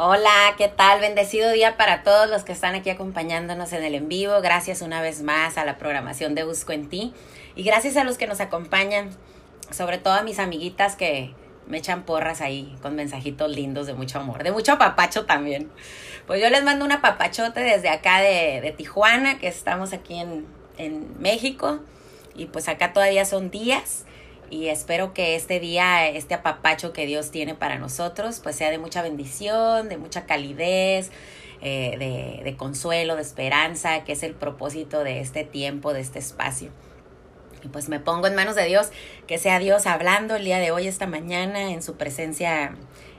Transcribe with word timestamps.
Hola, 0.00 0.54
¿qué 0.56 0.68
tal? 0.68 1.00
Bendecido 1.00 1.50
día 1.50 1.76
para 1.76 2.04
todos 2.04 2.30
los 2.30 2.44
que 2.44 2.52
están 2.52 2.76
aquí 2.76 2.88
acompañándonos 2.88 3.72
en 3.72 3.82
el 3.82 3.96
en 3.96 4.08
vivo. 4.08 4.40
Gracias 4.40 4.80
una 4.80 5.02
vez 5.02 5.22
más 5.22 5.58
a 5.58 5.64
la 5.64 5.76
programación 5.76 6.36
de 6.36 6.44
Busco 6.44 6.70
en 6.70 6.88
Ti. 6.88 7.12
Y 7.56 7.64
gracias 7.64 7.96
a 7.96 8.04
los 8.04 8.16
que 8.16 8.28
nos 8.28 8.40
acompañan, 8.40 9.10
sobre 9.72 9.98
todo 9.98 10.14
a 10.14 10.22
mis 10.22 10.38
amiguitas 10.38 10.94
que 10.94 11.34
me 11.66 11.78
echan 11.78 12.04
porras 12.04 12.40
ahí 12.42 12.76
con 12.80 12.94
mensajitos 12.94 13.50
lindos 13.50 13.88
de 13.88 13.94
mucho 13.94 14.20
amor, 14.20 14.44
de 14.44 14.52
mucho 14.52 14.78
papacho 14.78 15.26
también. 15.26 15.68
Pues 16.28 16.40
yo 16.40 16.48
les 16.48 16.62
mando 16.62 16.84
una 16.84 17.00
papachote 17.00 17.58
desde 17.58 17.88
acá 17.88 18.20
de, 18.20 18.60
de 18.60 18.70
Tijuana, 18.70 19.40
que 19.40 19.48
estamos 19.48 19.92
aquí 19.92 20.20
en, 20.20 20.46
en 20.76 21.20
México. 21.20 21.80
Y 22.36 22.46
pues 22.46 22.68
acá 22.68 22.92
todavía 22.92 23.24
son 23.24 23.50
días 23.50 24.04
y 24.50 24.68
espero 24.68 25.12
que 25.14 25.36
este 25.36 25.60
día, 25.60 26.08
este 26.08 26.34
apapacho 26.34 26.92
que 26.92 27.06
Dios 27.06 27.30
tiene 27.30 27.54
para 27.54 27.78
nosotros, 27.78 28.40
pues 28.42 28.56
sea 28.56 28.70
de 28.70 28.78
mucha 28.78 29.02
bendición, 29.02 29.88
de 29.88 29.96
mucha 29.96 30.26
calidez, 30.26 31.10
eh, 31.60 32.42
de, 32.44 32.56
consuelo, 32.56 33.16
de 33.16 33.22
esperanza, 33.22 34.04
que 34.04 34.12
es 34.12 34.22
el 34.22 34.34
propósito 34.34 35.02
de 35.02 35.20
este 35.20 35.44
tiempo, 35.44 35.92
de 35.92 36.00
este 36.00 36.18
espacio. 36.18 36.70
Y 37.64 37.68
pues 37.68 37.88
me 37.88 37.98
pongo 37.98 38.28
en 38.28 38.34
manos 38.34 38.54
de 38.54 38.64
Dios, 38.64 38.90
que 39.26 39.38
sea 39.38 39.58
Dios 39.58 39.86
hablando 39.86 40.36
el 40.36 40.44
día 40.44 40.58
de 40.58 40.70
hoy, 40.70 40.86
esta 40.86 41.06
mañana, 41.06 41.72
en 41.72 41.82
su 41.82 41.96
presencia 41.96 42.76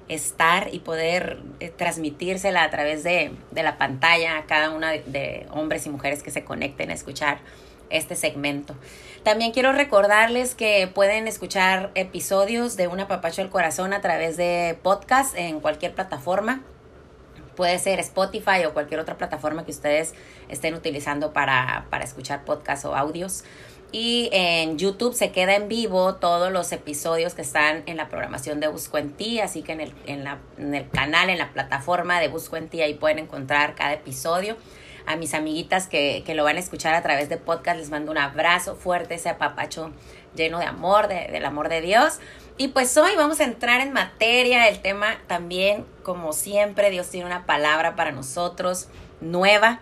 estar 0.08 0.74
y 0.74 0.80
poder 0.80 1.40
eh, 1.60 1.70
transmitírsela 1.70 2.64
a 2.64 2.70
través 2.70 3.04
de, 3.04 3.32
la 3.52 3.78
pantalla 3.78 4.38
a 4.38 4.46
cada 4.46 4.72
una 4.72 4.92
de 4.92 5.46
hombres 5.52 5.86
y 5.86 5.90
mujeres 5.90 6.24
que 6.24 6.32
se 6.32 6.44
conecten 6.44 6.90
a 6.90 6.94
escuchar 6.94 7.40
este 7.90 8.16
segmento. 8.16 8.76
También 9.24 9.52
quiero 9.52 9.74
recordarles 9.74 10.56
que 10.56 10.90
pueden 10.94 11.28
escuchar 11.28 11.92
episodios 11.96 12.78
de 12.78 12.88
Una 12.88 13.08
Papacho 13.08 13.42
del 13.42 13.52
Corazón 13.52 13.92
a 13.92 14.00
través 14.00 14.38
de 14.38 14.80
podcast 14.82 15.36
en 15.38 15.60
cualquier 15.60 15.94
plataforma. 15.94 16.62
Puede 17.58 17.78
ser 17.80 18.00
Spotify 18.00 18.64
o 18.66 18.74
cualquier 18.74 19.02
otra 19.02 19.18
plataforma 19.18 19.66
que 19.66 19.72
ustedes 19.72 20.14
estén 20.48 20.74
utilizando 20.74 21.34
para, 21.34 21.86
para 21.90 22.06
escuchar 22.06 22.46
podcasts 22.46 22.86
o 22.86 22.96
audios. 22.96 23.44
Y 23.92 24.30
en 24.32 24.78
YouTube 24.78 25.14
se 25.14 25.32
queda 25.32 25.56
en 25.56 25.68
vivo 25.68 26.16
todos 26.16 26.52
los 26.52 26.72
episodios 26.72 27.34
que 27.34 27.42
están 27.42 27.84
en 27.88 27.98
la 27.98 28.08
programación 28.08 28.62
de 28.62 28.68
Busco 28.70 28.98
en 29.00 29.12
Ti, 29.12 29.42
así 29.42 29.64
que 29.64 29.74
en 29.74 29.82
el, 29.82 29.94
en, 30.06 30.24
la, 30.24 30.38
en 30.58 30.76
el 30.76 30.90
canal, 30.90 31.30
en 31.30 31.40
la 31.40 31.52
plataforma 31.52 32.22
de 32.22 32.30
Busco 32.30 32.56
en 32.56 32.70
Ti, 32.70 32.82
ahí 32.82 32.94
pueden 32.94 33.20
encontrar 33.20 33.76
cada 33.76 33.94
episodio 33.94 34.56
a 35.10 35.16
mis 35.16 35.34
amiguitas 35.34 35.88
que, 35.88 36.22
que, 36.24 36.36
lo 36.36 36.44
van 36.44 36.58
a 36.58 36.60
escuchar 36.60 36.94
a 36.94 37.02
través 37.02 37.30
de 37.30 37.38
podcast, 37.38 37.80
les 37.80 37.90
mando 37.90 38.12
un 38.12 38.20
abrazo 38.20 38.76
fuerte, 38.76 39.16
ese 39.16 39.28
apapacho 39.28 39.92
lleno 40.36 40.60
de 40.60 40.66
amor, 40.66 41.08
de, 41.08 41.30
del 41.32 41.46
amor 41.46 41.68
de 41.68 41.82
Dios. 41.82 42.20
Y 42.60 42.68
pues 42.68 42.96
hoy 42.96 43.16
vamos 43.18 43.40
a 43.40 43.46
entrar 43.46 43.82
en 43.82 43.92
materia, 43.92 44.70
el 44.70 44.82
tema 44.84 45.18
también, 45.26 45.84
como 46.04 46.32
siempre, 46.32 46.92
Dios 46.92 47.10
tiene 47.10 47.26
una 47.26 47.48
palabra 47.48 47.96
para 47.96 48.12
nosotros 48.12 48.88
nueva, 49.20 49.80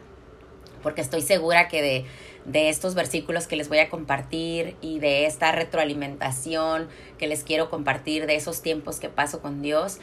porque 0.81 1.01
estoy 1.01 1.21
segura 1.21 1.67
que 1.67 1.81
de, 1.81 2.05
de 2.45 2.69
estos 2.69 2.95
versículos 2.95 3.47
que 3.47 3.57
les 3.57 3.67
voy 3.67 3.79
a 3.79 3.89
compartir 3.89 4.77
y 4.79 4.99
de 4.99 5.25
esta 5.25 5.51
retroalimentación 5.51 6.87
que 7.17 7.27
les 7.27 7.43
quiero 7.43 7.69
compartir 7.69 8.27
de 8.27 8.37
esos 8.37 8.61
tiempos 8.61 9.01
que 9.01 9.09
paso 9.09 9.41
con 9.41 9.61
Dios, 9.61 9.97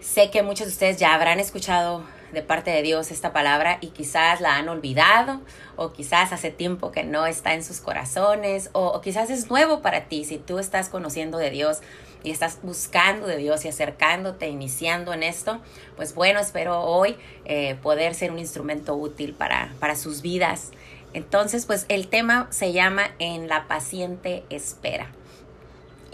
sé 0.00 0.30
que 0.30 0.44
muchos 0.44 0.68
de 0.68 0.72
ustedes 0.72 0.98
ya 0.98 1.14
habrán 1.14 1.40
escuchado 1.40 2.04
de 2.32 2.42
parte 2.42 2.70
de 2.70 2.82
Dios 2.82 3.10
esta 3.10 3.32
palabra 3.32 3.78
y 3.80 3.88
quizás 3.88 4.40
la 4.40 4.56
han 4.56 4.68
olvidado 4.68 5.40
o 5.76 5.92
quizás 5.92 6.32
hace 6.32 6.50
tiempo 6.50 6.92
que 6.92 7.04
no 7.04 7.26
está 7.26 7.54
en 7.54 7.64
sus 7.64 7.80
corazones 7.80 8.70
o, 8.72 9.00
quizás 9.00 9.30
es 9.30 9.50
nuevo 9.50 9.82
para 9.82 10.04
ti 10.04 10.24
si 10.24 10.38
tú 10.38 10.58
estás 10.58 10.88
conociendo 10.88 11.38
de 11.38 11.50
Dios 11.50 11.80
y 12.22 12.30
estás 12.30 12.60
buscando 12.62 13.26
de 13.26 13.36
Dios 13.36 13.64
y 13.64 13.68
acercándote, 13.68 14.48
iniciando 14.48 15.12
en 15.12 15.22
esto, 15.22 15.60
pues 15.96 16.14
bueno, 16.14 16.40
espero 16.40 16.80
hoy 16.80 17.16
eh, 17.44 17.76
poder 17.82 18.14
ser 18.14 18.32
un 18.32 18.38
instrumento 18.38 18.94
útil 18.94 19.34
para, 19.34 19.72
para 19.78 19.94
sus 19.94 20.22
vidas. 20.22 20.70
Entonces, 21.12 21.66
pues 21.66 21.84
el 21.88 22.08
tema 22.08 22.48
se 22.50 22.72
llama 22.72 23.10
En 23.18 23.46
la 23.48 23.68
paciente 23.68 24.42
espera. 24.50 25.10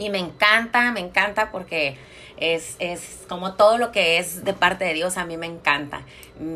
Y 0.01 0.09
me 0.09 0.19
encanta, 0.19 0.93
me 0.93 1.01
encanta 1.01 1.51
porque 1.51 1.99
es, 2.39 2.77
es 2.79 3.19
como 3.29 3.53
todo 3.53 3.77
lo 3.77 3.93
que 3.93 4.17
es 4.17 4.47
de 4.47 4.55
parte 4.55 4.87
de 4.87 4.95
Dios, 4.95 5.19
a 5.19 5.27
mí 5.27 5.37
me 5.37 5.45
encanta. 5.45 6.07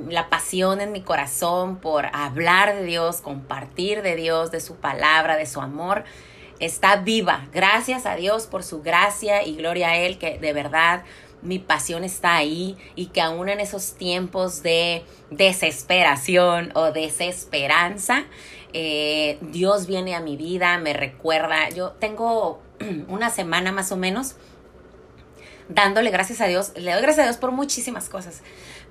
La 0.08 0.30
pasión 0.30 0.80
en 0.80 0.92
mi 0.92 1.02
corazón 1.02 1.76
por 1.76 2.06
hablar 2.14 2.74
de 2.74 2.84
Dios, 2.84 3.20
compartir 3.20 4.00
de 4.00 4.16
Dios, 4.16 4.50
de 4.50 4.60
su 4.60 4.76
palabra, 4.76 5.36
de 5.36 5.44
su 5.44 5.60
amor, 5.60 6.04
está 6.58 6.96
viva. 6.96 7.46
Gracias 7.52 8.06
a 8.06 8.16
Dios 8.16 8.46
por 8.46 8.62
su 8.62 8.80
gracia 8.80 9.46
y 9.46 9.56
gloria 9.56 9.90
a 9.90 9.96
Él, 9.98 10.16
que 10.16 10.38
de 10.38 10.52
verdad 10.54 11.02
mi 11.42 11.58
pasión 11.58 12.02
está 12.02 12.36
ahí 12.36 12.78
y 12.96 13.08
que 13.08 13.20
aún 13.20 13.50
en 13.50 13.60
esos 13.60 13.92
tiempos 13.92 14.62
de 14.62 15.04
desesperación 15.30 16.72
o 16.74 16.92
desesperanza, 16.92 18.24
eh, 18.72 19.36
Dios 19.42 19.86
viene 19.86 20.14
a 20.14 20.20
mi 20.20 20.38
vida, 20.38 20.78
me 20.78 20.94
recuerda. 20.94 21.68
Yo 21.68 21.90
tengo 21.90 22.63
una 23.08 23.30
semana 23.30 23.72
más 23.72 23.92
o 23.92 23.96
menos 23.96 24.36
dándole 25.68 26.10
gracias 26.10 26.40
a 26.40 26.46
Dios. 26.46 26.72
Le 26.76 26.92
doy 26.92 27.02
gracias 27.02 27.24
a 27.24 27.28
Dios 27.28 27.36
por 27.36 27.52
muchísimas 27.52 28.08
cosas, 28.08 28.42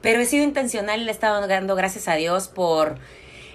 pero 0.01 0.19
he 0.21 0.25
sido 0.25 0.43
intencional 0.43 1.01
y 1.01 1.05
le 1.05 1.11
he 1.11 1.13
estado 1.13 1.45
dando 1.47 1.75
gracias 1.75 2.07
a 2.07 2.15
Dios 2.15 2.47
por 2.47 2.97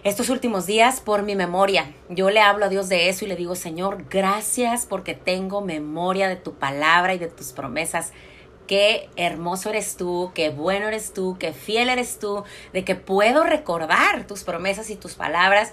estos 0.04 0.28
últimos 0.28 0.66
días, 0.66 1.00
por 1.00 1.22
mi 1.22 1.34
memoria. 1.34 1.92
Yo 2.08 2.30
le 2.30 2.40
hablo 2.40 2.66
a 2.66 2.68
Dios 2.68 2.88
de 2.88 3.08
eso 3.08 3.24
y 3.24 3.28
le 3.28 3.36
digo, 3.36 3.56
Señor, 3.56 4.04
gracias 4.08 4.86
porque 4.86 5.14
tengo 5.14 5.60
memoria 5.60 6.28
de 6.28 6.36
tu 6.36 6.54
palabra 6.54 7.14
y 7.14 7.18
de 7.18 7.28
tus 7.28 7.52
promesas. 7.52 8.12
Qué 8.66 9.08
hermoso 9.16 9.70
eres 9.70 9.96
tú, 9.96 10.30
qué 10.34 10.50
bueno 10.50 10.88
eres 10.88 11.14
tú, 11.14 11.36
qué 11.38 11.52
fiel 11.52 11.88
eres 11.88 12.18
tú, 12.18 12.44
de 12.72 12.84
que 12.84 12.94
puedo 12.94 13.42
recordar 13.44 14.26
tus 14.26 14.44
promesas 14.44 14.90
y 14.90 14.96
tus 14.96 15.14
palabras 15.14 15.72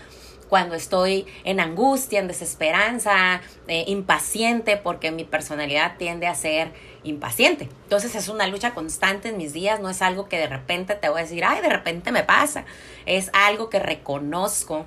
cuando 0.56 0.76
estoy 0.76 1.26
en 1.44 1.60
angustia, 1.60 2.22
en 2.22 2.30
desesperanza, 2.30 3.42
eh, 3.68 3.84
impaciente, 3.88 4.78
porque 4.78 5.12
mi 5.12 5.26
personalidad 5.26 5.98
tiende 5.98 6.28
a 6.28 6.34
ser 6.34 6.72
impaciente. 7.04 7.68
Entonces 7.84 8.16
es 8.16 8.30
una 8.30 8.48
lucha 8.48 8.74
constante 8.74 9.28
en 9.28 9.38
mis 9.38 9.52
días, 9.52 9.82
no 9.82 9.90
es 9.90 10.02
algo 10.02 10.30
que 10.30 10.38
de 10.38 10.48
repente 10.48 10.96
te 10.96 11.10
voy 11.10 11.20
a 11.20 11.24
decir, 11.24 11.44
ay, 11.44 11.62
de 11.62 11.68
repente 11.68 12.14
me 12.14 12.24
pasa, 12.24 12.64
es 13.06 13.32
algo 13.34 13.70
que 13.70 13.80
reconozco, 13.80 14.86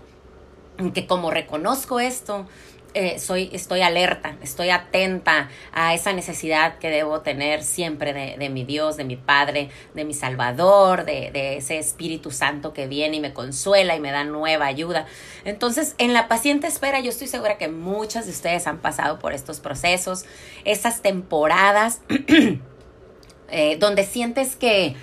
que 0.95 1.07
como 1.07 1.31
reconozco 1.31 2.01
esto, 2.01 2.47
eh, 2.95 3.19
soy, 3.19 3.51
estoy 3.53 3.83
alerta, 3.83 4.37
estoy 4.43 4.71
atenta 4.71 5.51
a 5.73 5.95
esa 5.95 6.13
necesidad 6.13 6.79
que 6.79 6.91
debo 6.91 7.21
tener 7.21 7.63
siempre 7.63 8.13
de, 8.13 8.49
mi 8.49 8.65
Dios, 8.65 8.97
de 8.97 9.05
mi 9.05 9.17
Padre, 9.17 9.71
de 9.95 10.05
mi 10.05 10.15
Salvador, 10.15 11.05
de, 11.05 11.31
de, 11.31 11.59
ese 11.59 11.79
Espíritu 11.79 12.31
Santo 12.31 12.73
que 12.73 12.87
viene 12.87 13.17
y 13.17 13.21
me 13.21 13.33
consuela 13.33 13.95
y 13.95 14.01
me 14.01 14.11
da 14.11 14.25
nueva 14.25 14.67
ayuda. 14.67 15.07
Entonces, 15.45 15.95
en 15.99 16.13
la 16.13 16.29
paciente 16.29 16.67
espera, 16.67 17.01
yo 17.01 17.11
estoy 17.11 17.27
segura 17.27 17.59
que 17.59 17.69
muchas 17.69 18.27
de 18.27 18.33
ustedes 18.33 18.67
han 18.67 18.79
pasado 18.79 19.19
por 19.19 19.33
estos 19.33 19.61
procesos, 19.61 20.25
esas 20.65 21.03
temporadas 21.03 22.01
eh, 23.51 23.77
donde 23.79 24.05
sientes 24.05 24.57
que 24.57 24.97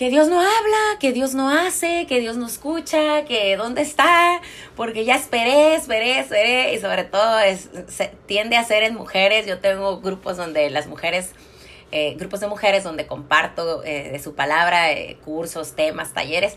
que 0.00 0.08
Dios 0.08 0.28
no 0.28 0.40
habla, 0.40 0.98
que 0.98 1.12
Dios 1.12 1.34
no 1.34 1.50
hace, 1.50 2.06
que 2.06 2.20
Dios 2.20 2.38
no 2.38 2.46
escucha, 2.46 3.26
que 3.26 3.54
dónde 3.58 3.82
está, 3.82 4.40
porque 4.74 5.04
ya 5.04 5.14
esperé, 5.14 5.74
esperé, 5.74 6.20
esperé, 6.20 6.72
y 6.72 6.78
sobre 6.78 7.04
todo 7.04 7.38
es, 7.38 7.68
se, 7.88 8.10
tiende 8.24 8.56
a 8.56 8.64
ser 8.64 8.82
en 8.82 8.94
mujeres. 8.94 9.44
Yo 9.44 9.58
tengo 9.58 10.00
grupos 10.00 10.38
donde 10.38 10.70
las 10.70 10.86
mujeres, 10.86 11.32
eh, 11.92 12.14
grupos 12.14 12.40
de 12.40 12.46
mujeres 12.46 12.82
donde 12.82 13.06
comparto 13.06 13.84
eh, 13.84 14.08
de 14.10 14.18
su 14.20 14.34
palabra, 14.34 14.90
eh, 14.90 15.18
cursos, 15.22 15.76
temas, 15.76 16.14
talleres. 16.14 16.56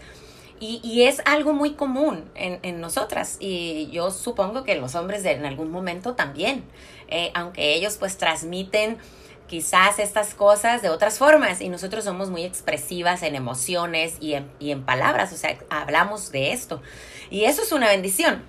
Y, 0.62 0.80
y, 0.82 1.04
es 1.04 1.22
algo 1.26 1.52
muy 1.52 1.74
común 1.74 2.24
en, 2.36 2.60
en, 2.64 2.80
nosotras 2.80 3.36
y 3.42 3.90
yo 3.92 4.12
supongo 4.12 4.64
que 4.64 4.76
los 4.76 4.96
hombres 4.96 5.26
en 5.26 5.46
algún 5.46 5.70
momento 5.70 6.14
también, 6.14 6.64
eh, 7.10 7.32
aunque 7.34 7.74
ellos 7.74 7.98
pues 8.00 8.18
transmiten 8.18 9.00
quizás 9.48 10.00
estas 10.00 10.34
cosas 10.34 10.82
de 10.82 10.90
otras 10.90 11.18
formas 11.18 11.62
y 11.62 11.70
nosotros 11.70 12.04
somos 12.04 12.30
muy 12.30 12.44
expresivas 12.44 13.24
en 13.24 13.36
emociones 13.36 14.16
y 14.20 14.34
en, 14.34 14.50
y 14.60 14.72
en 14.72 14.84
palabras, 14.84 15.34
o 15.34 15.38
sea, 15.38 15.58
hablamos 15.70 16.32
de 16.32 16.54
esto. 16.54 16.82
Y 17.30 17.46
eso 17.46 17.62
es 17.62 17.72
una 17.72 17.88
bendición. 17.88 18.44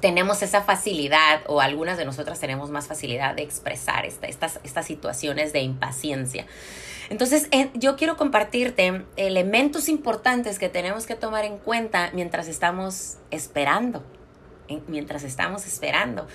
Tenemos 0.00 0.42
esa 0.42 0.62
facilidad 0.62 1.42
o 1.46 1.60
algunas 1.60 1.98
de 1.98 2.04
nosotras 2.04 2.40
tenemos 2.40 2.70
más 2.70 2.86
facilidad 2.86 3.34
de 3.34 3.42
expresar 3.42 4.06
esta, 4.06 4.26
estas, 4.26 4.58
estas 4.64 4.86
situaciones 4.86 5.52
de 5.52 5.60
impaciencia. 5.60 6.46
Entonces, 7.08 7.46
eh, 7.52 7.70
yo 7.74 7.96
quiero 7.96 8.16
compartirte 8.16 9.04
elementos 9.16 9.88
importantes 9.88 10.58
que 10.58 10.68
tenemos 10.68 11.06
que 11.06 11.14
tomar 11.14 11.44
en 11.44 11.58
cuenta 11.58 12.10
mientras 12.14 12.48
estamos 12.48 13.18
esperando 13.30 14.02
mientras 14.86 15.22
estamos 15.22 15.66
esperando. 15.66 16.26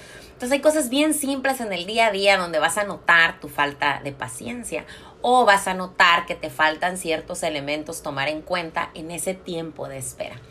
Entonces 0.42 0.58
hay 0.58 0.62
cosas 0.62 0.90
bien 0.90 1.14
simples 1.14 1.62
en 1.62 1.72
el 1.72 1.86
día 1.86 2.08
a 2.08 2.12
día 2.12 2.36
donde 2.36 2.58
vas 2.58 2.80
a 2.80 2.84
notar 2.84 3.40
tu 3.40 3.48
falta 3.48 4.02
de 4.04 4.12
paciencia 4.12 4.88
o 5.22 5.46
vas 5.46 5.68
a 5.68 5.76
notar 5.76 6.26
que 6.26 6.34
te 6.34 6.50
faltan 6.50 6.98
ciertos 6.98 7.44
elementos 7.44 8.02
tomar 8.02 8.28
en 8.28 8.42
cuenta 8.42 8.90
en 8.96 9.12
ese 9.12 9.36
tiempo 9.36 9.88
de 9.88 10.00
espera. 10.00 10.42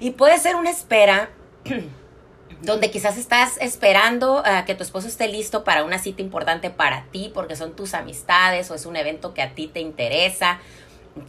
Y 0.00 0.12
puede 0.12 0.38
ser 0.38 0.56
una 0.56 0.70
espera 0.70 1.28
donde 2.62 2.90
quizás 2.90 3.18
estás 3.18 3.58
esperando 3.60 4.42
a 4.42 4.64
que 4.64 4.74
tu 4.74 4.82
esposo 4.82 5.06
esté 5.06 5.28
listo 5.28 5.64
para 5.64 5.84
una 5.84 5.98
cita 5.98 6.22
importante 6.22 6.70
para 6.70 7.04
ti, 7.12 7.30
porque 7.34 7.56
son 7.56 7.76
tus 7.76 7.92
amistades 7.92 8.70
o 8.70 8.74
es 8.74 8.86
un 8.86 8.96
evento 8.96 9.34
que 9.34 9.42
a 9.42 9.54
ti 9.54 9.66
te 9.66 9.80
interesa, 9.80 10.60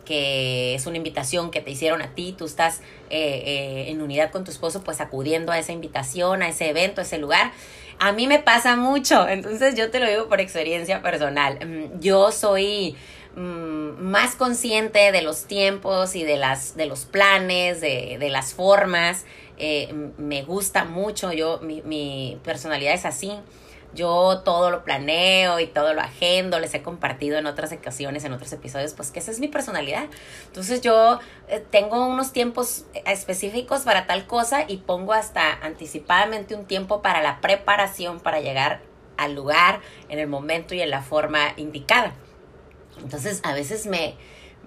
que 0.06 0.76
es 0.76 0.86
una 0.86 0.96
invitación 0.96 1.52
que 1.52 1.62
te 1.62 1.72
hicieron 1.72 2.02
a 2.02 2.14
ti, 2.14 2.34
tú 2.38 2.46
estás 2.46 2.80
eh, 3.10 3.44
eh, 3.46 3.86
en 3.90 4.02
unidad 4.02 4.32
con 4.32 4.44
tu 4.44 4.52
esposo, 4.52 4.82
pues 4.84 5.02
acudiendo 5.02 5.52
a 5.52 5.60
esa 5.60 5.72
invitación, 5.74 6.42
a 6.42 6.50
ese 6.50 6.70
evento, 6.70 7.02
a 7.02 7.04
ese 7.04 7.18
lugar. 7.18 7.52
A 8.00 8.12
mí 8.12 8.28
me 8.28 8.40
pasa 8.40 8.76
mucho, 8.76 9.28
entonces 9.28 9.76
yo 9.76 9.90
te 9.90 10.00
lo 10.00 10.08
digo 10.08 10.28
por 10.28 10.40
experiencia 10.40 11.02
personal. 11.02 11.60
Mm, 11.66 12.00
yo 12.00 12.32
soy 12.32 12.96
mm, 13.36 14.02
más 14.02 14.36
consciente 14.36 15.12
de 15.12 15.22
los 15.22 15.46
tiempos 15.46 16.16
y 16.16 16.24
de, 16.24 16.38
las, 16.38 16.76
de 16.76 16.86
los 16.86 17.06
planes, 17.06 17.82
de, 17.82 18.18
de 18.20 18.30
las 18.30 18.54
formas 18.54 19.26
eh, 19.58 19.92
me 20.18 20.44
gusta 20.44 20.86
mucho, 20.86 21.34
yo, 21.34 21.60
mi, 21.62 21.82
mi 21.82 22.40
personalidad 22.44 22.94
es 22.94 23.06
así. 23.06 23.32
Yo 23.98 24.44
todo 24.46 24.70
lo 24.70 24.84
planeo 24.84 25.60
y 25.60 25.66
todo 25.66 25.96
lo 25.96 26.02
agendo, 26.02 26.60
les 26.60 26.72
he 26.76 26.84
compartido 26.84 27.40
en 27.40 27.48
otras 27.48 27.72
ocasiones, 27.74 28.24
en 28.24 28.32
otros 28.32 28.54
episodios, 28.54 28.94
pues 28.94 29.10
que 29.10 29.18
esa 29.18 29.32
es 29.32 29.40
mi 29.40 29.48
personalidad. 29.48 30.06
Entonces 30.46 30.82
yo 30.82 31.20
eh, 31.48 31.66
tengo 31.72 32.06
unos 32.06 32.32
tiempos 32.32 32.86
específicos 33.06 33.82
para 33.82 34.06
tal 34.06 34.28
cosa 34.28 34.66
y 34.68 34.78
pongo 34.78 35.14
hasta 35.14 35.52
anticipadamente 35.52 36.54
un 36.54 36.66
tiempo 36.66 37.02
para 37.02 37.24
la 37.24 37.42
preparación 37.42 38.20
para 38.20 38.40
llegar 38.40 38.82
al 39.18 39.34
lugar 39.34 39.82
en 40.10 40.20
el 40.20 40.28
momento 40.28 40.76
y 40.76 40.82
en 40.82 40.92
la 40.92 41.02
forma 41.02 41.54
indicada. 41.58 42.14
Entonces 43.02 43.42
a 43.44 43.54
veces 43.54 43.88
me, 43.88 44.16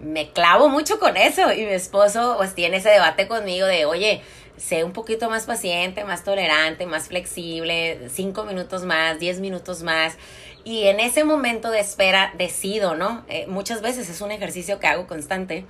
me 0.01 0.33
clavo 0.33 0.69
mucho 0.69 0.99
con 0.99 1.17
eso 1.17 1.53
y 1.53 1.65
mi 1.65 1.73
esposo 1.73 2.35
pues 2.37 2.55
tiene 2.55 2.79
ese 2.79 2.91
debate 2.91 3.29
conmigo 3.29 3.67
de, 3.67 3.85
oye, 3.85 4.23
sé 4.61 4.85
un 4.85 4.93
poquito 4.93 5.31
más 5.31 5.47
paciente, 5.47 6.05
más 6.05 6.23
tolerante, 6.23 6.87
más 6.87 7.09
flexible, 7.09 8.09
cinco 8.11 8.45
minutos 8.45 8.85
más, 8.85 9.19
diez 9.19 9.41
minutos 9.41 9.83
más. 9.83 10.17
Y 10.65 10.85
en 10.85 11.01
ese 11.01 11.25
momento 11.25 11.71
de 11.71 11.81
espera 11.81 12.33
decido, 12.37 12.95
¿no? 12.95 13.25
Eh, 13.29 13.47
muchas 13.49 13.81
veces 13.81 14.11
es 14.11 14.21
un 14.21 14.31
ejercicio 14.31 14.79
que 14.79 14.87
hago 14.87 15.07
constante. 15.07 15.65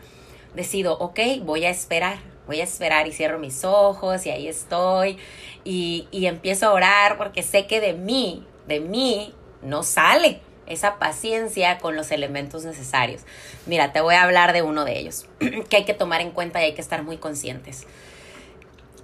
Decido, 0.54 0.98
ok, 0.98 1.20
voy 1.42 1.64
a 1.64 1.70
esperar, 1.70 2.18
voy 2.48 2.60
a 2.60 2.64
esperar 2.64 3.06
y 3.06 3.12
cierro 3.12 3.38
mis 3.38 3.64
ojos 3.64 4.26
y 4.26 4.30
ahí 4.30 4.48
estoy 4.48 5.16
y, 5.62 6.08
y 6.10 6.26
empiezo 6.26 6.66
a 6.66 6.72
orar 6.72 7.16
porque 7.16 7.44
sé 7.44 7.68
que 7.68 7.80
de 7.80 7.92
mí, 7.92 8.44
de 8.66 8.80
mí 8.80 9.32
no 9.62 9.84
sale 9.84 10.40
esa 10.66 10.98
paciencia 10.98 11.78
con 11.78 11.94
los 11.94 12.10
elementos 12.10 12.64
necesarios. 12.64 13.22
Mira, 13.66 13.92
te 13.92 14.00
voy 14.00 14.16
a 14.16 14.24
hablar 14.24 14.52
de 14.52 14.62
uno 14.62 14.84
de 14.84 14.98
ellos 14.98 15.26
que 15.68 15.76
hay 15.76 15.84
que 15.84 15.94
tomar 15.94 16.20
en 16.20 16.32
cuenta 16.32 16.60
y 16.60 16.64
hay 16.64 16.74
que 16.74 16.80
estar 16.80 17.04
muy 17.04 17.18
conscientes. 17.18 17.86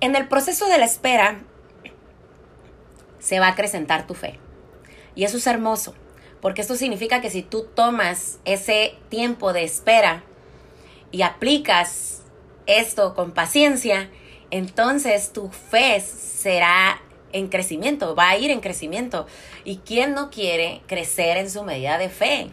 En 0.00 0.14
el 0.14 0.28
proceso 0.28 0.68
de 0.68 0.78
la 0.78 0.84
espera 0.84 1.40
se 3.18 3.40
va 3.40 3.46
a 3.46 3.50
acrecentar 3.50 4.06
tu 4.06 4.14
fe. 4.14 4.38
Y 5.14 5.24
eso 5.24 5.38
es 5.38 5.46
hermoso, 5.46 5.94
porque 6.42 6.60
esto 6.60 6.76
significa 6.76 7.20
que 7.20 7.30
si 7.30 7.42
tú 7.42 7.64
tomas 7.74 8.38
ese 8.44 8.94
tiempo 9.08 9.52
de 9.52 9.64
espera 9.64 10.22
y 11.10 11.22
aplicas 11.22 12.22
esto 12.66 13.14
con 13.14 13.32
paciencia, 13.32 14.10
entonces 14.50 15.32
tu 15.32 15.48
fe 15.48 16.00
será 16.00 17.00
en 17.32 17.48
crecimiento, 17.48 18.14
va 18.14 18.28
a 18.30 18.36
ir 18.36 18.50
en 18.50 18.60
crecimiento. 18.60 19.26
¿Y 19.64 19.78
quién 19.78 20.14
no 20.14 20.30
quiere 20.30 20.82
crecer 20.86 21.38
en 21.38 21.50
su 21.50 21.62
medida 21.64 21.96
de 21.96 22.10
fe? 22.10 22.50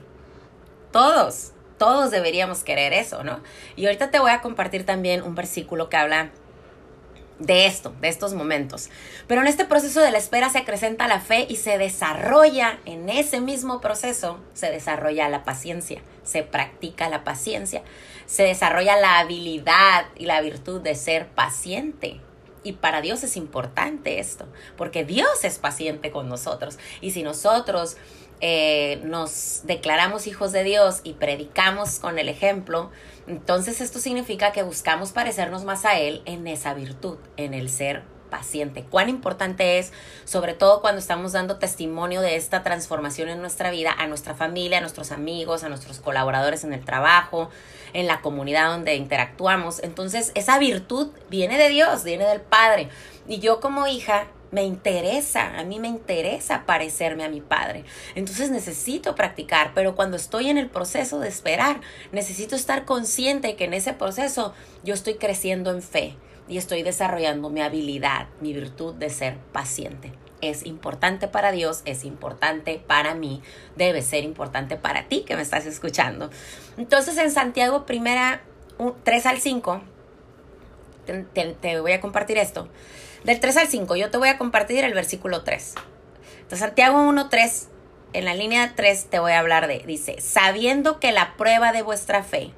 Todos, 0.91 1.51
todos 1.77 2.09
deberíamos 2.11 2.63
querer 2.63 2.93
eso, 2.93 3.23
¿no? 3.23 3.41
Y 3.75 3.85
ahorita 3.85 4.11
te 4.11 4.19
voy 4.19 4.31
a 4.31 4.41
compartir 4.41 4.85
también 4.85 5.21
un 5.21 5.35
versículo 5.35 5.89
que 5.89 5.97
habla 5.97 6.31
de 7.39 7.65
esto, 7.65 7.93
de 8.01 8.09
estos 8.09 8.33
momentos. 8.33 8.89
Pero 9.27 9.41
en 9.41 9.47
este 9.47 9.65
proceso 9.65 10.01
de 10.01 10.11
la 10.11 10.17
espera 10.17 10.49
se 10.49 10.59
acrecenta 10.59 11.07
la 11.07 11.19
fe 11.19 11.45
y 11.49 11.57
se 11.57 11.77
desarrolla, 11.77 12.79
en 12.85 13.09
ese 13.09 13.41
mismo 13.41 13.81
proceso, 13.81 14.39
se 14.53 14.69
desarrolla 14.69 15.29
la 15.29 15.43
paciencia, 15.43 16.01
se 16.23 16.43
practica 16.43 17.09
la 17.09 17.23
paciencia, 17.23 17.83
se 18.25 18.43
desarrolla 18.43 18.97
la 18.97 19.19
habilidad 19.19 20.05
y 20.15 20.25
la 20.25 20.41
virtud 20.41 20.81
de 20.81 20.95
ser 20.95 21.27
paciente. 21.27 22.19
Y 22.63 22.73
para 22.73 23.01
Dios 23.01 23.23
es 23.23 23.35
importante 23.35 24.19
esto, 24.19 24.45
porque 24.77 25.03
Dios 25.03 25.43
es 25.43 25.59
paciente 25.59 26.11
con 26.11 26.29
nosotros. 26.29 26.79
Y 27.01 27.11
si 27.11 27.21
nosotros 27.21 27.97
eh, 28.39 29.01
nos 29.03 29.61
declaramos 29.63 30.27
hijos 30.27 30.51
de 30.51 30.63
Dios 30.63 31.01
y 31.03 31.13
predicamos 31.13 31.99
con 31.99 32.19
el 32.19 32.29
ejemplo, 32.29 32.89
entonces 33.27 33.81
esto 33.81 33.99
significa 33.99 34.51
que 34.51 34.63
buscamos 34.63 35.11
parecernos 35.11 35.63
más 35.63 35.85
a 35.85 35.97
Él 35.97 36.21
en 36.25 36.47
esa 36.47 36.73
virtud, 36.73 37.17
en 37.37 37.53
el 37.53 37.69
ser 37.69 38.03
paciente. 38.29 38.83
Cuán 38.83 39.09
importante 39.09 39.77
es, 39.77 39.93
sobre 40.25 40.55
todo 40.55 40.81
cuando 40.81 40.97
estamos 40.97 41.33
dando 41.33 41.57
testimonio 41.57 42.19
de 42.19 42.35
esta 42.35 42.63
transformación 42.63 43.29
en 43.29 43.39
nuestra 43.39 43.69
vida, 43.69 43.93
a 43.95 44.07
nuestra 44.07 44.33
familia, 44.33 44.79
a 44.79 44.81
nuestros 44.81 45.11
amigos, 45.11 45.63
a 45.63 45.69
nuestros 45.69 45.99
colaboradores 45.99 46.63
en 46.63 46.73
el 46.73 46.83
trabajo, 46.83 47.51
en 47.93 48.07
la 48.07 48.21
comunidad 48.21 48.69
donde 48.69 48.95
interactuamos. 48.95 49.83
Entonces 49.83 50.31
esa 50.33 50.57
virtud 50.57 51.11
viene 51.29 51.59
de 51.59 51.69
Dios, 51.69 52.03
viene 52.03 52.25
del 52.25 52.41
Padre. 52.41 52.89
Y 53.27 53.37
yo 53.37 53.59
como 53.59 53.85
hija 53.85 54.25
me 54.53 54.63
interesa, 54.63 55.57
a 55.57 55.63
mí 55.63 55.79
me 55.79 55.87
interesa 55.87 56.65
parecerme 56.67 57.23
a 57.23 57.29
mi 57.29 57.41
padre. 57.41 57.85
Entonces 58.13 58.51
necesito 58.51 59.15
practicar, 59.15 59.71
pero 59.73 59.95
cuando 59.95 60.15
estoy 60.15 60.49
en 60.49 60.59
el 60.59 60.69
proceso 60.69 61.19
de 61.19 61.27
esperar, 61.27 61.81
necesito 62.11 62.55
estar 62.55 62.85
consciente 62.85 63.55
que 63.55 63.65
en 63.65 63.73
ese 63.73 63.93
proceso 63.93 64.53
yo 64.83 64.93
estoy 64.93 65.15
creciendo 65.15 65.71
en 65.71 65.81
fe 65.81 66.15
y 66.47 66.57
estoy 66.57 66.83
desarrollando 66.83 67.49
mi 67.49 67.61
habilidad, 67.61 68.27
mi 68.41 68.53
virtud 68.53 68.93
de 68.93 69.09
ser 69.09 69.37
paciente. 69.51 70.13
Es 70.39 70.67
importante 70.67 71.27
para 71.27 71.51
Dios, 71.51 71.81
es 71.85 72.03
importante 72.03 72.79
para 72.85 73.15
mí, 73.15 73.41
debe 73.75 74.03
ser 74.03 74.23
importante 74.23 74.75
para 74.75 75.07
ti 75.07 75.23
que 75.25 75.35
me 75.35 75.41
estás 75.41 75.65
escuchando. 75.65 76.29
Entonces 76.77 77.17
en 77.17 77.31
Santiago 77.31 77.87
primera 77.87 78.43
3 79.03 79.25
al 79.25 79.39
5, 79.39 79.81
te, 81.33 81.55
te 81.59 81.79
voy 81.79 81.93
a 81.93 82.01
compartir 82.01 82.37
esto. 82.37 82.67
Del 83.23 83.39
3 83.39 83.57
al 83.57 83.67
5, 83.67 83.95
yo 83.95 84.11
te 84.11 84.17
voy 84.17 84.27
a 84.27 84.37
compartir 84.37 84.83
el 84.83 84.93
versículo 84.93 85.43
3. 85.43 85.75
Entonces, 86.35 86.59
Santiago 86.59 87.01
1, 87.01 87.29
3, 87.29 87.69
en 88.11 88.25
la 88.25 88.33
línea 88.33 88.73
3 88.75 89.05
te 89.05 89.19
voy 89.19 89.31
a 89.31 89.39
hablar 89.39 89.67
de, 89.67 89.79
dice, 89.79 90.19
sabiendo 90.19 90.99
que 90.99 91.13
la 91.13 91.37
prueba 91.37 91.71
de 91.71 91.83
vuestra 91.83 92.23
fe 92.23 92.51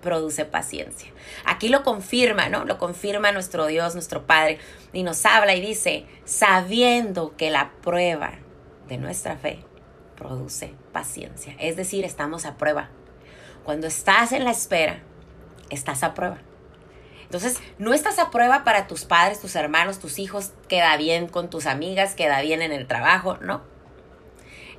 produce 0.00 0.44
paciencia. 0.44 1.10
Aquí 1.44 1.68
lo 1.68 1.82
confirma, 1.82 2.48
¿no? 2.48 2.64
Lo 2.64 2.78
confirma 2.78 3.32
nuestro 3.32 3.66
Dios, 3.66 3.94
nuestro 3.94 4.24
Padre, 4.24 4.58
y 4.92 5.02
nos 5.02 5.26
habla 5.26 5.56
y 5.56 5.60
dice, 5.60 6.06
sabiendo 6.24 7.36
que 7.36 7.50
la 7.50 7.72
prueba 7.82 8.38
de 8.86 8.98
nuestra 8.98 9.36
fe 9.36 9.64
produce 10.16 10.74
paciencia. 10.92 11.56
Es 11.58 11.76
decir, 11.76 12.04
estamos 12.04 12.46
a 12.46 12.56
prueba. 12.56 12.88
Cuando 13.64 13.88
estás 13.88 14.30
en 14.30 14.44
la 14.44 14.52
espera, 14.52 15.02
estás 15.70 16.04
a 16.04 16.14
prueba. 16.14 16.38
Entonces, 17.28 17.58
no 17.76 17.92
estás 17.92 18.18
a 18.18 18.30
prueba 18.30 18.64
para 18.64 18.86
tus 18.86 19.04
padres, 19.04 19.38
tus 19.38 19.54
hermanos, 19.54 19.98
tus 19.98 20.18
hijos, 20.18 20.52
queda 20.66 20.96
bien 20.96 21.28
con 21.28 21.50
tus 21.50 21.66
amigas, 21.66 22.14
queda 22.14 22.40
bien 22.40 22.62
en 22.62 22.72
el 22.72 22.86
trabajo, 22.86 23.36
no. 23.42 23.60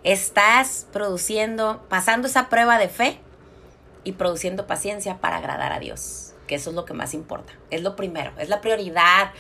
Estás 0.03 0.87
produciendo, 0.91 1.85
pasando 1.89 2.27
esa 2.27 2.49
prueba 2.49 2.79
de 2.79 2.89
fe 2.89 3.19
y 4.03 4.13
produciendo 4.13 4.65
paciencia 4.65 5.17
para 5.17 5.37
agradar 5.37 5.71
a 5.71 5.79
Dios, 5.79 6.33
que 6.47 6.55
eso 6.55 6.71
es 6.71 6.75
lo 6.75 6.85
que 6.85 6.93
más 6.93 7.13
importa. 7.13 7.53
Es 7.69 7.83
lo 7.83 7.95
primero, 7.95 8.31
es 8.39 8.49
la 8.49 8.61
prioridad, 8.61 9.31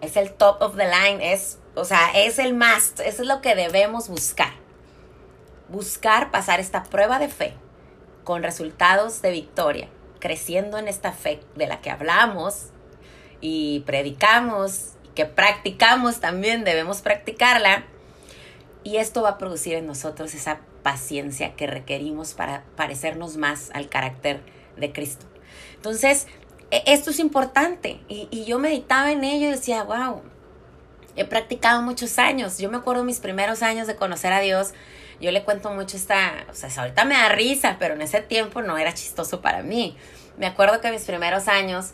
es 0.00 0.16
el 0.16 0.32
top 0.32 0.60
of 0.62 0.76
the 0.76 0.86
line, 0.86 1.32
es, 1.32 1.60
o 1.76 1.84
sea, 1.84 2.10
es 2.12 2.40
el 2.40 2.54
más, 2.54 2.94
eso 3.04 3.22
es 3.22 3.28
lo 3.28 3.40
que 3.40 3.54
debemos 3.54 4.08
buscar. 4.08 4.50
Buscar 5.68 6.32
pasar 6.32 6.58
esta 6.58 6.82
prueba 6.82 7.20
de 7.20 7.28
fe 7.28 7.54
con 8.24 8.42
resultados 8.42 9.22
de 9.22 9.30
victoria 9.30 9.88
creciendo 10.18 10.78
en 10.78 10.88
esta 10.88 11.12
fe 11.12 11.40
de 11.54 11.66
la 11.66 11.80
que 11.80 11.90
hablamos 11.90 12.66
y 13.40 13.80
predicamos, 13.80 14.92
que 15.14 15.26
practicamos 15.26 16.20
también, 16.20 16.64
debemos 16.64 17.02
practicarla. 17.02 17.84
Y 18.84 18.98
esto 18.98 19.22
va 19.22 19.30
a 19.30 19.38
producir 19.38 19.74
en 19.74 19.86
nosotros 19.86 20.34
esa 20.34 20.60
paciencia 20.82 21.56
que 21.56 21.66
requerimos 21.66 22.34
para 22.34 22.62
parecernos 22.76 23.36
más 23.36 23.70
al 23.74 23.88
carácter 23.88 24.40
de 24.76 24.92
Cristo. 24.92 25.26
Entonces, 25.74 26.28
e, 26.70 26.82
esto 26.86 27.10
es 27.10 27.18
importante. 27.18 28.00
Y, 28.08 28.28
y 28.30 28.44
yo 28.44 28.58
meditaba 28.58 29.10
en 29.10 29.24
ello 29.24 29.48
y 29.48 29.52
decía, 29.52 29.82
wow, 29.82 30.22
he 31.16 31.24
practicado 31.24 31.82
muchos 31.82 32.18
años. 32.18 32.58
Yo 32.58 32.70
me 32.70 32.76
acuerdo 32.76 33.02
mis 33.02 33.18
primeros 33.18 33.62
años 33.62 33.86
de 33.86 33.96
conocer 33.96 34.32
a 34.32 34.40
Dios 34.40 34.72
yo 35.20 35.30
le 35.30 35.42
cuento 35.44 35.70
mucho 35.70 35.96
esta, 35.96 36.46
o 36.50 36.54
sea, 36.54 36.70
ahorita 36.76 37.04
me 37.04 37.14
da 37.14 37.28
risa, 37.30 37.76
pero 37.78 37.94
en 37.94 38.02
ese 38.02 38.20
tiempo 38.20 38.62
no 38.62 38.78
era 38.78 38.92
chistoso 38.92 39.40
para 39.40 39.62
mí. 39.62 39.96
Me 40.36 40.46
acuerdo 40.46 40.80
que 40.80 40.90
mis 40.90 41.02
primeros 41.02 41.48
años, 41.48 41.92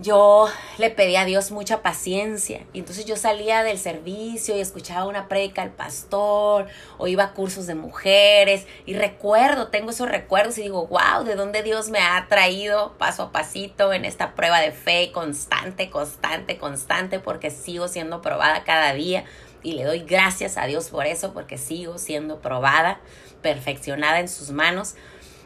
yo 0.00 0.48
le 0.78 0.90
pedí 0.90 1.14
a 1.14 1.24
Dios 1.24 1.52
mucha 1.52 1.80
paciencia. 1.82 2.62
Y 2.72 2.80
entonces 2.80 3.04
yo 3.04 3.16
salía 3.16 3.62
del 3.62 3.78
servicio 3.78 4.56
y 4.56 4.60
escuchaba 4.60 5.06
una 5.06 5.28
predica 5.28 5.62
del 5.62 5.70
pastor 5.70 6.66
o 6.98 7.06
iba 7.06 7.24
a 7.24 7.32
cursos 7.32 7.66
de 7.66 7.76
mujeres. 7.76 8.66
Y 8.86 8.94
recuerdo, 8.94 9.68
tengo 9.68 9.90
esos 9.90 10.08
recuerdos 10.08 10.58
y 10.58 10.62
digo, 10.62 10.86
wow, 10.88 11.24
¿de 11.24 11.36
dónde 11.36 11.62
Dios 11.62 11.90
me 11.90 12.00
ha 12.00 12.26
traído 12.28 12.94
paso 12.98 13.24
a 13.24 13.32
pasito 13.32 13.92
en 13.92 14.04
esta 14.04 14.34
prueba 14.34 14.60
de 14.60 14.72
fe 14.72 15.12
constante, 15.12 15.90
constante, 15.90 16.58
constante? 16.58 17.20
Porque 17.20 17.50
sigo 17.50 17.86
siendo 17.86 18.20
probada 18.20 18.64
cada 18.64 18.92
día. 18.94 19.24
Y 19.62 19.72
le 19.72 19.84
doy 19.84 20.00
gracias 20.00 20.58
a 20.58 20.66
Dios 20.66 20.90
por 20.90 21.06
eso, 21.06 21.32
porque 21.32 21.56
sigo 21.56 21.98
siendo 21.98 22.40
probada, 22.40 23.00
perfeccionada 23.40 24.20
en 24.20 24.28
sus 24.28 24.50
manos. 24.50 24.94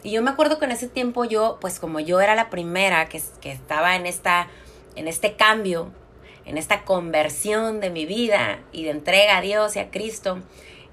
Y 0.03 0.13
yo 0.13 0.23
me 0.23 0.31
acuerdo 0.31 0.59
que 0.59 0.65
en 0.65 0.71
ese 0.71 0.89
tiempo 0.89 1.25
yo, 1.25 1.59
pues 1.61 1.81
como 1.81 2.01
yo 2.01 2.21
era 2.21 2.35
la 2.35 2.51
primera 2.51 3.09
que, 3.09 3.21
que 3.41 3.51
estaba 3.51 3.97
en, 3.97 4.07
esta, 4.07 4.49
en 4.95 5.09
este 5.09 5.35
cambio, 5.35 5.91
en 6.45 6.57
esta 6.57 6.85
conversión 6.85 7.81
de 7.81 7.91
mi 7.91 8.07
vida 8.07 8.61
y 8.73 8.85
de 8.85 8.91
entrega 8.91 9.39
a 9.39 9.41
Dios 9.41 9.75
y 9.77 9.81
a 9.81 9.91
Cristo, 9.91 10.39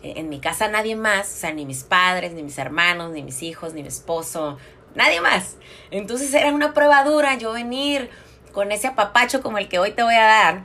eh, 0.01 0.13
en 0.17 0.29
mi 0.29 0.39
casa 0.39 0.67
nadie 0.69 0.95
más, 0.95 1.31
o 1.31 1.38
sea, 1.38 1.53
ni 1.53 1.65
mis 1.65 1.83
padres, 1.83 2.33
ni 2.33 2.41
mis 2.41 2.57
hermanos, 2.57 3.12
ni 3.12 3.21
mis 3.21 3.43
hijos, 3.43 3.74
ni 3.74 3.83
mi 3.83 3.88
esposo, 3.88 4.57
nadie 4.95 5.21
más. 5.21 5.57
Entonces 5.91 6.33
era 6.33 6.51
una 6.51 6.74
prueba 6.74 7.03
dura 7.03 7.35
yo 7.38 7.53
venir 7.53 8.09
con 8.53 8.71
ese 8.71 8.88
apapacho 8.88 9.41
como 9.43 9.59
el 9.59 9.69
que 9.69 9.77
hoy 9.77 9.91
te 9.91 10.01
voy 10.01 10.15
a 10.15 10.25
dar 10.25 10.63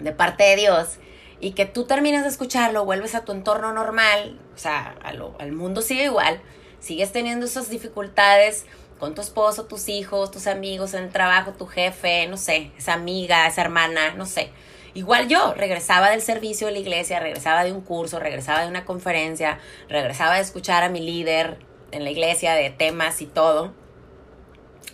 de 0.00 0.12
parte 0.12 0.42
de 0.42 0.56
Dios 0.56 0.96
y 1.38 1.52
que 1.52 1.66
tú 1.66 1.84
termines 1.84 2.22
de 2.22 2.28
escucharlo, 2.28 2.84
vuelves 2.84 3.14
a 3.14 3.24
tu 3.24 3.32
entorno 3.32 3.72
normal, 3.72 4.40
o 4.54 4.58
sea, 4.58 4.96
al 5.04 5.52
mundo 5.52 5.80
sigue 5.80 6.04
igual 6.04 6.40
sigues 6.82 7.12
teniendo 7.12 7.46
esas 7.46 7.70
dificultades 7.70 8.66
con 8.98 9.14
tu 9.14 9.20
esposo, 9.20 9.64
tus 9.64 9.88
hijos, 9.88 10.30
tus 10.30 10.46
amigos 10.46 10.94
en 10.94 11.04
el 11.04 11.10
trabajo, 11.10 11.52
tu 11.52 11.66
jefe, 11.66 12.26
no 12.26 12.36
sé, 12.36 12.70
esa 12.76 12.92
amiga, 12.92 13.46
esa 13.46 13.62
hermana, 13.62 14.14
no 14.14 14.26
sé. 14.26 14.50
Igual 14.94 15.26
yo 15.28 15.54
regresaba 15.54 16.10
del 16.10 16.20
servicio 16.20 16.66
de 16.66 16.74
la 16.74 16.78
iglesia, 16.80 17.18
regresaba 17.18 17.64
de 17.64 17.72
un 17.72 17.80
curso, 17.80 18.18
regresaba 18.18 18.62
de 18.62 18.68
una 18.68 18.84
conferencia, 18.84 19.58
regresaba 19.88 20.34
de 20.36 20.42
escuchar 20.42 20.82
a 20.82 20.88
mi 20.88 21.00
líder 21.00 21.58
en 21.92 22.04
la 22.04 22.10
iglesia 22.10 22.54
de 22.54 22.70
temas 22.70 23.22
y 23.22 23.26
todo. 23.26 23.72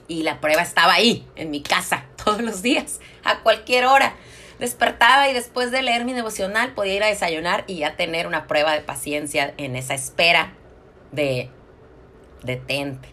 Y 0.06 0.22
la 0.22 0.40
prueba 0.40 0.62
estaba 0.62 0.94
ahí, 0.94 1.26
en 1.36 1.50
mi 1.50 1.62
casa, 1.62 2.06
todos 2.24 2.40
los 2.40 2.62
días, 2.62 3.00
a 3.24 3.40
cualquier 3.40 3.86
hora. 3.86 4.14
Despertaba 4.58 5.28
y 5.28 5.34
después 5.34 5.70
de 5.70 5.82
leer 5.82 6.04
mi 6.04 6.12
devocional 6.12 6.74
podía 6.74 6.94
ir 6.94 7.02
a 7.02 7.08
desayunar 7.08 7.64
y 7.66 7.78
ya 7.78 7.96
tener 7.96 8.26
una 8.26 8.46
prueba 8.46 8.72
de 8.72 8.80
paciencia 8.80 9.54
en 9.56 9.76
esa 9.76 9.94
espera 9.94 10.54
de 11.12 11.50
detente. 12.42 13.08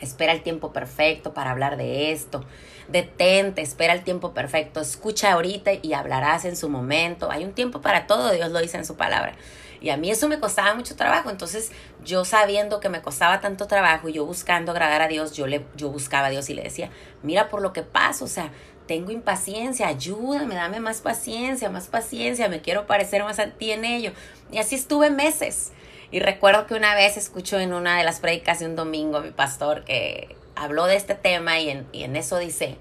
Espera 0.00 0.32
el 0.32 0.42
tiempo 0.42 0.72
perfecto 0.72 1.34
para 1.34 1.50
hablar 1.50 1.76
de 1.76 2.12
esto. 2.12 2.44
Detente, 2.88 3.62
espera 3.62 3.92
el 3.92 4.04
tiempo 4.04 4.32
perfecto. 4.32 4.80
Escucha 4.80 5.32
ahorita 5.32 5.72
y 5.82 5.92
hablarás 5.92 6.44
en 6.44 6.56
su 6.56 6.68
momento. 6.68 7.30
Hay 7.30 7.44
un 7.44 7.52
tiempo 7.52 7.80
para 7.80 8.06
todo, 8.06 8.30
Dios 8.30 8.50
lo 8.50 8.60
dice 8.60 8.76
en 8.76 8.84
su 8.84 8.96
palabra. 8.96 9.34
Y 9.80 9.90
a 9.90 9.96
mí 9.96 10.10
eso 10.10 10.28
me 10.28 10.40
costaba 10.40 10.74
mucho 10.74 10.96
trabajo. 10.96 11.30
Entonces, 11.30 11.70
yo 12.04 12.24
sabiendo 12.24 12.80
que 12.80 12.88
me 12.88 13.02
costaba 13.02 13.40
tanto 13.40 13.66
trabajo 13.66 14.08
y 14.08 14.12
yo 14.12 14.24
buscando 14.24 14.72
agradar 14.72 15.02
a 15.02 15.08
Dios, 15.08 15.32
yo, 15.32 15.46
le, 15.46 15.64
yo 15.76 15.90
buscaba 15.90 16.28
a 16.28 16.30
Dios 16.30 16.48
y 16.50 16.54
le 16.54 16.62
decía, 16.62 16.90
mira 17.22 17.48
por 17.48 17.60
lo 17.60 17.72
que 17.72 17.82
paso, 17.82 18.24
o 18.24 18.28
sea, 18.28 18.50
tengo 18.86 19.12
impaciencia, 19.12 19.86
ayúdame, 19.86 20.54
dame 20.54 20.80
más 20.80 21.02
paciencia, 21.02 21.68
más 21.68 21.88
paciencia, 21.88 22.48
me 22.48 22.62
quiero 22.62 22.86
parecer 22.86 23.22
más 23.22 23.38
a 23.38 23.50
ti 23.50 23.70
en 23.70 23.84
ello. 23.84 24.12
Y 24.50 24.58
así 24.58 24.74
estuve 24.74 25.10
meses. 25.10 25.72
Y 26.10 26.20
recuerdo 26.20 26.66
que 26.66 26.74
una 26.74 26.94
vez 26.94 27.16
escucho 27.16 27.58
en 27.58 27.74
una 27.74 27.98
de 27.98 28.04
las 28.04 28.20
predicas 28.20 28.60
de 28.60 28.66
un 28.66 28.76
domingo 28.76 29.20
mi 29.20 29.30
pastor 29.30 29.84
que 29.84 30.36
habló 30.56 30.86
de 30.86 30.96
este 30.96 31.14
tema 31.14 31.58
y 31.58 31.68
en, 31.68 31.86
y 31.92 32.02
en 32.04 32.16
eso 32.16 32.38
dice, 32.38 32.78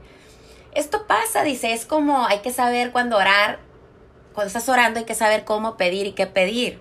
esto 0.73 1.07
pasa, 1.07 1.43
dice, 1.43 1.73
es 1.73 1.85
como 1.85 2.25
hay 2.25 2.39
que 2.39 2.53
saber 2.53 2.91
cuándo 2.91 3.17
orar, 3.17 3.59
cuando 4.33 4.47
estás 4.47 4.69
orando 4.69 4.99
hay 4.99 5.05
que 5.05 5.15
saber 5.15 5.43
cómo 5.43 5.75
pedir 5.75 6.07
y 6.07 6.13
qué 6.13 6.25
pedir. 6.25 6.79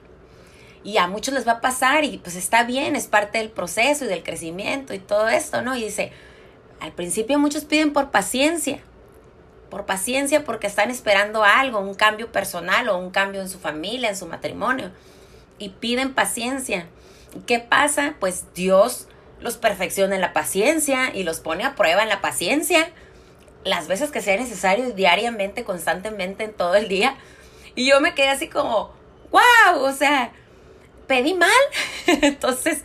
Y 0.84 0.98
a 0.98 1.08
muchos 1.08 1.34
les 1.34 1.48
va 1.48 1.52
a 1.52 1.60
pasar 1.60 2.04
y 2.04 2.18
pues 2.18 2.36
está 2.36 2.62
bien, 2.62 2.94
es 2.94 3.08
parte 3.08 3.38
del 3.38 3.50
proceso 3.50 4.04
y 4.04 4.08
del 4.08 4.22
crecimiento 4.22 4.94
y 4.94 5.00
todo 5.00 5.28
esto, 5.28 5.62
¿no? 5.62 5.76
Y 5.76 5.82
dice, 5.82 6.12
al 6.78 6.92
principio 6.92 7.40
muchos 7.40 7.64
piden 7.64 7.92
por 7.92 8.12
paciencia, 8.12 8.78
por 9.68 9.84
paciencia 9.84 10.44
porque 10.44 10.68
están 10.68 10.92
esperando 10.92 11.42
algo, 11.42 11.80
un 11.80 11.94
cambio 11.94 12.30
personal 12.30 12.88
o 12.88 12.98
un 12.98 13.10
cambio 13.10 13.40
en 13.40 13.48
su 13.48 13.58
familia, 13.58 14.10
en 14.10 14.16
su 14.16 14.26
matrimonio 14.26 14.92
y 15.58 15.70
piden 15.70 16.14
paciencia. 16.14 16.86
¿Qué 17.46 17.58
pasa? 17.58 18.14
Pues 18.20 18.44
Dios 18.54 19.08
los 19.40 19.56
perfecciona 19.56 20.14
en 20.14 20.20
la 20.20 20.32
paciencia 20.32 21.14
y 21.14 21.22
los 21.22 21.40
pone 21.40 21.64
a 21.64 21.74
prueba 21.74 22.02
en 22.02 22.08
la 22.08 22.20
paciencia 22.20 22.90
las 23.66 23.88
veces 23.88 24.10
que 24.10 24.22
sea 24.22 24.36
necesario, 24.36 24.92
diariamente, 24.92 25.64
constantemente, 25.64 26.44
en 26.44 26.52
todo 26.52 26.76
el 26.76 26.88
día. 26.88 27.16
Y 27.74 27.86
yo 27.88 28.00
me 28.00 28.14
quedé 28.14 28.28
así 28.28 28.48
como, 28.48 28.92
wow, 29.30 29.82
o 29.82 29.92
sea, 29.92 30.30
pedí 31.06 31.34
mal. 31.34 31.50
Entonces 32.06 32.82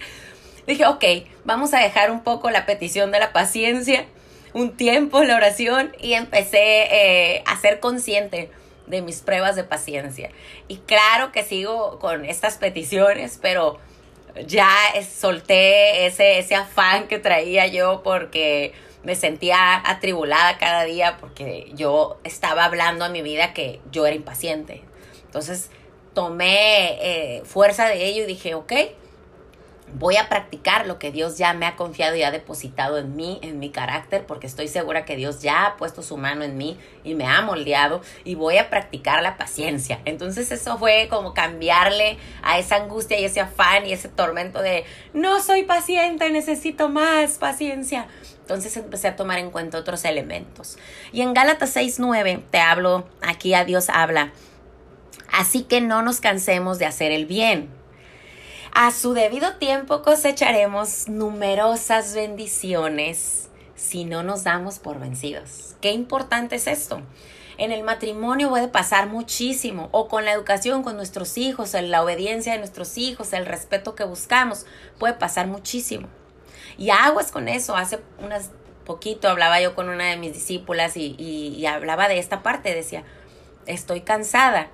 dije, 0.65 0.85
ok, 0.87 1.03
vamos 1.45 1.73
a 1.73 1.79
dejar 1.79 2.11
un 2.11 2.23
poco 2.23 2.49
la 2.49 2.65
petición 2.65 3.11
de 3.11 3.19
la 3.19 3.31
paciencia, 3.31 4.05
un 4.53 4.75
tiempo 4.75 5.23
la 5.23 5.35
oración 5.35 5.95
y 5.99 6.13
empecé 6.13 6.57
eh, 6.57 7.43
a 7.45 7.57
ser 7.59 7.79
consciente 7.79 8.49
de 8.91 9.01
mis 9.01 9.21
pruebas 9.21 9.55
de 9.55 9.63
paciencia. 9.63 10.29
Y 10.67 10.77
claro 10.77 11.31
que 11.31 11.43
sigo 11.43 11.97
con 11.97 12.25
estas 12.25 12.57
peticiones, 12.57 13.39
pero 13.41 13.79
ya 14.45 14.69
solté 15.09 16.05
ese, 16.05 16.37
ese 16.37 16.55
afán 16.55 17.07
que 17.07 17.17
traía 17.17 17.65
yo 17.67 18.01
porque 18.03 18.73
me 19.03 19.15
sentía 19.15 19.81
atribulada 19.89 20.57
cada 20.57 20.83
día 20.83 21.17
porque 21.19 21.71
yo 21.73 22.19
estaba 22.23 22.65
hablando 22.65 23.03
a 23.05 23.09
mi 23.09 23.21
vida 23.21 23.53
que 23.53 23.79
yo 23.91 24.05
era 24.05 24.15
impaciente. 24.15 24.83
Entonces 25.25 25.71
tomé 26.13 26.97
eh, 27.01 27.41
fuerza 27.45 27.87
de 27.87 28.05
ello 28.05 28.23
y 28.23 28.27
dije, 28.27 28.53
ok, 28.53 28.73
voy 29.93 30.17
a 30.17 30.29
practicar 30.29 30.87
lo 30.87 30.99
que 30.99 31.11
Dios 31.11 31.37
ya 31.37 31.53
me 31.53 31.65
ha 31.65 31.75
confiado 31.75 32.15
y 32.15 32.23
ha 32.23 32.31
depositado 32.31 32.97
en 32.97 33.15
mí, 33.15 33.39
en 33.41 33.59
mi 33.59 33.69
carácter, 33.69 34.25
porque 34.25 34.47
estoy 34.47 34.67
segura 34.67 35.05
que 35.05 35.15
Dios 35.15 35.41
ya 35.41 35.65
ha 35.65 35.77
puesto 35.77 36.01
su 36.01 36.17
mano 36.17 36.43
en 36.43 36.57
mí 36.57 36.77
y 37.03 37.15
me 37.15 37.25
ha 37.25 37.41
moldeado 37.41 38.01
y 38.23 38.35
voy 38.35 38.57
a 38.57 38.69
practicar 38.69 39.21
la 39.21 39.37
paciencia. 39.37 39.99
Entonces 40.05 40.51
eso 40.51 40.77
fue 40.77 41.07
como 41.09 41.33
cambiarle 41.33 42.17
a 42.43 42.59
esa 42.59 42.77
angustia 42.77 43.19
y 43.19 43.25
ese 43.25 43.41
afán 43.41 43.85
y 43.85 43.93
ese 43.93 44.09
tormento 44.09 44.61
de 44.61 44.85
no 45.13 45.41
soy 45.41 45.63
paciente, 45.63 46.29
necesito 46.29 46.89
más 46.89 47.37
paciencia. 47.37 48.07
Entonces 48.39 48.75
empecé 48.77 49.07
a 49.07 49.15
tomar 49.15 49.39
en 49.39 49.51
cuenta 49.51 49.77
otros 49.77 50.05
elementos. 50.05 50.77
Y 51.11 51.21
en 51.21 51.33
Gálatas 51.33 51.75
6:9 51.75 52.43
te 52.49 52.59
hablo, 52.59 53.07
aquí 53.21 53.53
a 53.53 53.65
Dios 53.65 53.89
habla. 53.89 54.31
Así 55.31 55.63
que 55.63 55.79
no 55.79 56.01
nos 56.01 56.19
cansemos 56.19 56.77
de 56.77 56.85
hacer 56.85 57.11
el 57.11 57.25
bien 57.25 57.80
a 58.73 58.91
su 58.91 59.13
debido 59.13 59.55
tiempo 59.55 60.01
cosecharemos 60.01 61.09
numerosas 61.09 62.13
bendiciones 62.13 63.49
si 63.75 64.05
no 64.05 64.23
nos 64.23 64.43
damos 64.43 64.79
por 64.79 64.99
vencidos. 64.99 65.75
Qué 65.81 65.91
importante 65.91 66.55
es 66.55 66.67
esto. 66.67 67.01
En 67.57 67.71
el 67.71 67.83
matrimonio 67.83 68.49
puede 68.49 68.69
pasar 68.69 69.07
muchísimo, 69.07 69.89
o 69.91 70.07
con 70.07 70.25
la 70.25 70.31
educación, 70.31 70.83
con 70.83 70.95
nuestros 70.95 71.37
hijos, 71.37 71.73
en 71.73 71.91
la 71.91 72.01
obediencia 72.01 72.53
de 72.53 72.59
nuestros 72.59 72.97
hijos, 72.97 73.33
el 73.33 73.45
respeto 73.45 73.93
que 73.93 74.03
buscamos, 74.03 74.65
puede 74.97 75.13
pasar 75.13 75.47
muchísimo. 75.47 76.07
Y 76.77 76.89
aguas 76.91 77.31
con 77.31 77.47
eso. 77.47 77.75
Hace 77.75 77.99
unas 78.19 78.51
poquito 78.85 79.29
hablaba 79.29 79.61
yo 79.61 79.75
con 79.75 79.89
una 79.89 80.05
de 80.05 80.17
mis 80.17 80.33
discípulas 80.33 80.97
y, 80.97 81.15
y 81.19 81.65
hablaba 81.65 82.07
de 82.07 82.19
esta 82.19 82.41
parte. 82.41 82.73
Decía, 82.73 83.03
estoy 83.65 84.01
cansada. 84.01 84.69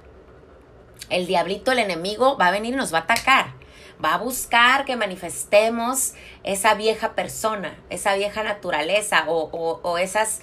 El 1.09 1.27
diablito, 1.27 1.71
el 1.71 1.79
enemigo, 1.79 2.37
va 2.37 2.47
a 2.47 2.51
venir 2.51 2.73
y 2.73 2.77
nos 2.77 2.93
va 2.93 2.99
a 2.99 3.01
atacar 3.01 3.56
va 4.03 4.15
a 4.15 4.17
buscar 4.17 4.85
que 4.85 4.95
manifestemos 4.95 6.13
esa 6.43 6.73
vieja 6.75 7.13
persona, 7.13 7.75
esa 7.89 8.15
vieja 8.15 8.43
naturaleza 8.43 9.25
o, 9.27 9.97
esas 9.97 10.41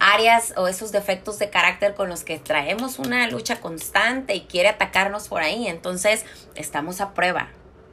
áreas 0.00 0.54
o 0.56 0.68
esos 0.68 0.92
defectos 0.92 1.38
de 1.38 1.50
carácter 1.50 1.94
con 1.94 2.08
los 2.08 2.24
que 2.24 2.38
traemos 2.38 2.98
una 2.98 3.28
lucha 3.28 3.60
constante 3.60 4.34
y 4.34 4.42
quiere 4.42 4.68
atacarnos 4.68 5.28
por 5.28 5.42
ahí. 5.42 5.66
Entonces, 5.66 6.24
estamos 6.54 7.00
a 7.00 7.14
prueba. 7.14 7.48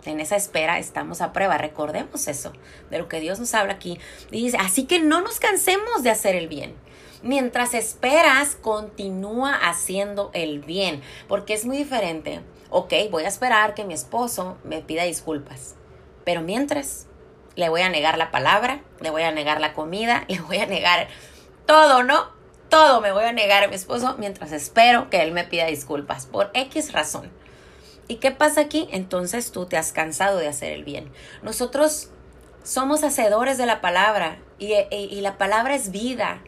En 0.06 0.20
esa 0.20 0.36
espera 0.36 0.78
estamos 0.78 1.22
a 1.22 1.34
prueba. 1.34 1.58
Recordemos 1.58 2.28
eso, 2.28 2.54
de 2.92 3.00
lo 3.00 3.08
que 3.08 3.20
Dios 3.20 3.40
nos 3.40 3.54
habla 3.56 3.74
aquí. 3.74 4.00
dice, 4.30 4.58
así 4.58 4.86
que 4.86 5.00
no 5.00 5.22
nos 5.22 5.40
cansemos 5.40 6.04
de 6.04 6.12
hacer 6.12 6.36
el 6.36 6.48
bien. 6.48 6.76
Mientras 7.24 7.74
esperas, 7.74 8.56
continúa 8.56 9.56
haciendo 9.56 10.30
el 10.34 10.60
bien, 10.60 11.02
porque 11.28 11.56
es 11.56 11.66
muy 11.66 11.78
diferente 11.78 12.42
ok, 12.70 12.94
voy 13.12 13.24
a 13.24 13.28
esperar 13.28 13.74
que 13.74 13.86
mi 13.86 13.94
esposo 13.94 14.58
me 14.64 14.82
pida 14.82 15.04
disculpas. 15.04 15.76
Pero 16.24 16.42
mientras, 16.42 17.08
le 17.56 17.70
voy 17.70 17.82
a 17.82 17.90
negar 17.90 18.18
la 18.18 18.32
palabra, 18.32 18.82
le 19.00 19.10
voy 19.10 19.24
a 19.24 19.32
negar 19.32 19.62
la 19.62 19.74
comida, 19.74 20.26
le 20.28 20.40
voy 20.42 20.58
a 20.58 20.66
negar 20.66 21.08
todo, 21.66 22.04
¿no? 22.04 22.34
Todo 22.70 23.00
me 23.00 23.12
voy 23.12 23.24
a 23.24 23.32
negar 23.32 23.64
a 23.64 23.68
mi 23.68 23.76
esposo 23.76 24.16
mientras 24.18 24.52
espero 24.52 25.10
que 25.10 25.22
él 25.22 25.32
me 25.32 25.44
pida 25.44 25.68
disculpas 25.68 26.26
por 26.26 26.52
X 26.54 26.94
razón. 26.94 27.32
¿Y 28.08 28.16
qué 28.16 28.32
pasa 28.32 28.62
aquí? 28.62 28.88
Entonces 28.92 29.52
tú 29.52 29.66
te 29.66 29.78
has 29.78 29.92
cansado 29.92 30.38
de 30.38 30.48
hacer 30.48 30.74
el 30.74 30.84
bien. 30.84 31.12
Nosotros 31.42 32.10
somos 32.64 33.04
hacedores 33.04 33.58
de 33.58 33.66
la 33.66 33.82
palabra 33.82 34.40
y, 34.60 34.74
y 34.92 35.22
la 35.22 35.38
palabra 35.38 35.76
es 35.76 35.92
vida. 35.92 36.42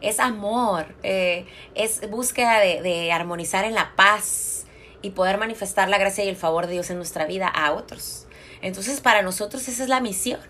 es 0.00 0.20
amor, 0.20 0.94
eh, 1.02 1.46
es 1.74 2.08
búsqueda 2.10 2.60
de 2.60 3.10
armonizar 3.12 3.64
en 3.64 3.74
la 3.74 3.94
paz 3.96 4.65
y 5.06 5.10
poder 5.10 5.38
manifestar 5.38 5.88
la 5.88 5.98
gracia 5.98 6.24
y 6.24 6.28
el 6.28 6.36
favor 6.36 6.66
de 6.66 6.72
Dios 6.72 6.90
en 6.90 6.96
nuestra 6.96 7.26
vida 7.26 7.46
a 7.46 7.72
otros. 7.72 8.26
Entonces 8.60 9.00
para 9.00 9.22
nosotros 9.22 9.68
esa 9.68 9.84
es 9.84 9.88
la 9.88 10.00
misión, 10.00 10.40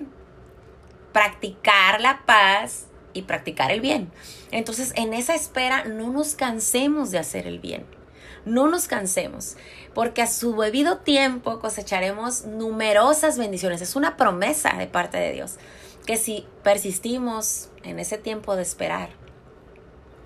practicar 1.12 2.00
la 2.00 2.24
paz 2.24 2.86
y 3.12 3.22
practicar 3.22 3.70
el 3.70 3.82
bien. 3.82 4.10
Entonces 4.50 4.92
en 4.96 5.12
esa 5.12 5.34
espera 5.34 5.84
no 5.84 6.10
nos 6.10 6.36
cansemos 6.36 7.10
de 7.10 7.18
hacer 7.18 7.46
el 7.46 7.58
bien, 7.58 7.84
no 8.46 8.66
nos 8.66 8.88
cansemos, 8.88 9.58
porque 9.92 10.22
a 10.22 10.26
su 10.26 10.58
debido 10.58 10.98
tiempo 10.98 11.58
cosecharemos 11.58 12.46
numerosas 12.46 13.36
bendiciones. 13.36 13.82
Es 13.82 13.94
una 13.94 14.16
promesa 14.16 14.74
de 14.78 14.86
parte 14.86 15.18
de 15.18 15.32
Dios, 15.32 15.56
que 16.06 16.16
si 16.16 16.46
persistimos 16.62 17.68
en 17.82 17.98
ese 17.98 18.16
tiempo 18.16 18.56
de 18.56 18.62
esperar, 18.62 19.10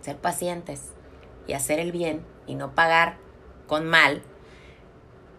ser 0.03 0.19
pacientes 0.19 0.83
y 1.49 1.55
hacer 1.55 1.81
el 1.81 1.91
bien 1.91 2.25
y 2.47 2.55
no 2.55 2.77
pagar 2.77 3.30
con 3.71 3.87
mal, 3.87 4.21